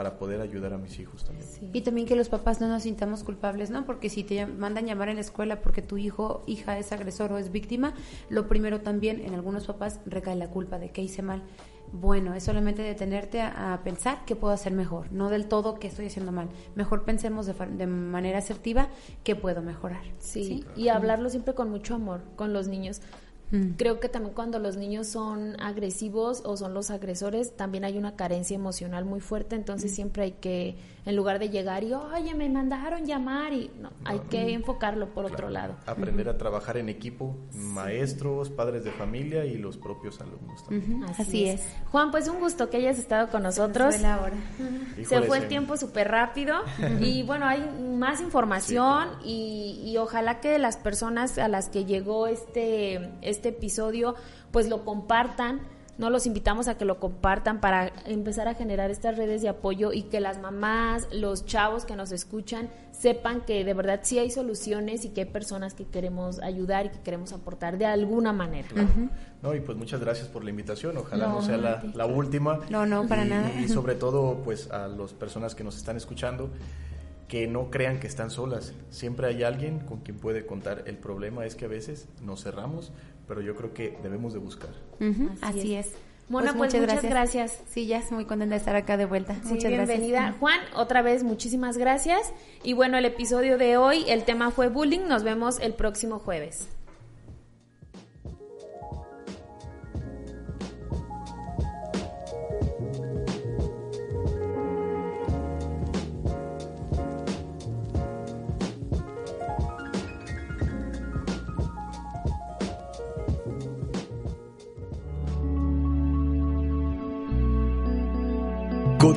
[0.00, 1.46] para poder ayudar a mis hijos también.
[1.74, 3.84] Y también que los papás no nos sintamos culpables, ¿no?
[3.84, 7.36] Porque si te mandan llamar en la escuela porque tu hijo, hija es agresor o
[7.36, 7.92] es víctima,
[8.30, 11.42] lo primero también en algunos papás recae la culpa de que hice mal.
[11.92, 16.06] Bueno, es solamente detenerte a, pensar qué puedo hacer mejor, no del todo qué estoy
[16.06, 16.48] haciendo mal.
[16.76, 18.88] Mejor pensemos de, de manera asertiva
[19.22, 20.04] qué puedo mejorar.
[20.18, 23.02] Sí, y hablarlo siempre con mucho amor con los niños.
[23.50, 23.70] Mm.
[23.76, 28.16] Creo que también cuando los niños son agresivos o son los agresores, también hay una
[28.16, 29.94] carencia emocional muy fuerte, entonces mm.
[29.94, 34.20] siempre hay que, en lugar de llegar y, oye, me mandaron llamar, y no, hay
[34.30, 35.74] que enfocarlo por otro lado.
[35.86, 41.04] Aprender a trabajar en equipo, maestros, padres de familia y los propios alumnos también.
[41.18, 41.66] Así, es.
[41.90, 43.94] Juan, pues un gusto que hayas estado con nosotros.
[43.94, 46.54] Se fue, Se fue el tiempo súper rápido
[47.00, 47.60] y bueno, hay
[47.98, 53.48] más información y, y ojalá que las personas a las que llegó este, este este
[53.48, 54.14] episodio,
[54.52, 55.60] pues lo compartan.
[56.00, 59.92] No los invitamos a que lo compartan para empezar a generar estas redes de apoyo
[59.92, 64.30] y que las mamás, los chavos que nos escuchan sepan que de verdad sí hay
[64.30, 68.68] soluciones y que hay personas que queremos ayudar y que queremos aportar de alguna manera.
[69.42, 70.96] No, y pues muchas gracias por la invitación.
[70.96, 72.60] Ojalá no, sea la, última.
[72.70, 73.52] No, no, para nada.
[73.60, 76.50] Y sobre todo, pues a las personas que nos están escuchando
[77.30, 78.74] que no crean que están solas.
[78.90, 80.82] Siempre hay alguien con quien puede contar.
[80.86, 82.90] El problema es que a veces nos cerramos,
[83.30, 84.70] pero yo creo que debemos de buscar.
[85.40, 85.92] Así, es.
[86.28, 87.62] Bueno, pues, pues muchas, gracias.
[87.68, 89.36] Sí, ya es muy contenta de estar acá de vuelta.
[89.44, 90.34] muchas bienvenida.
[90.40, 92.32] Juan, otra vez muchísimas gracias.
[92.64, 95.06] Y bueno, el episodio de hoy, el tema fue bullying.
[95.06, 96.68] Nos vemos el próximo jueves.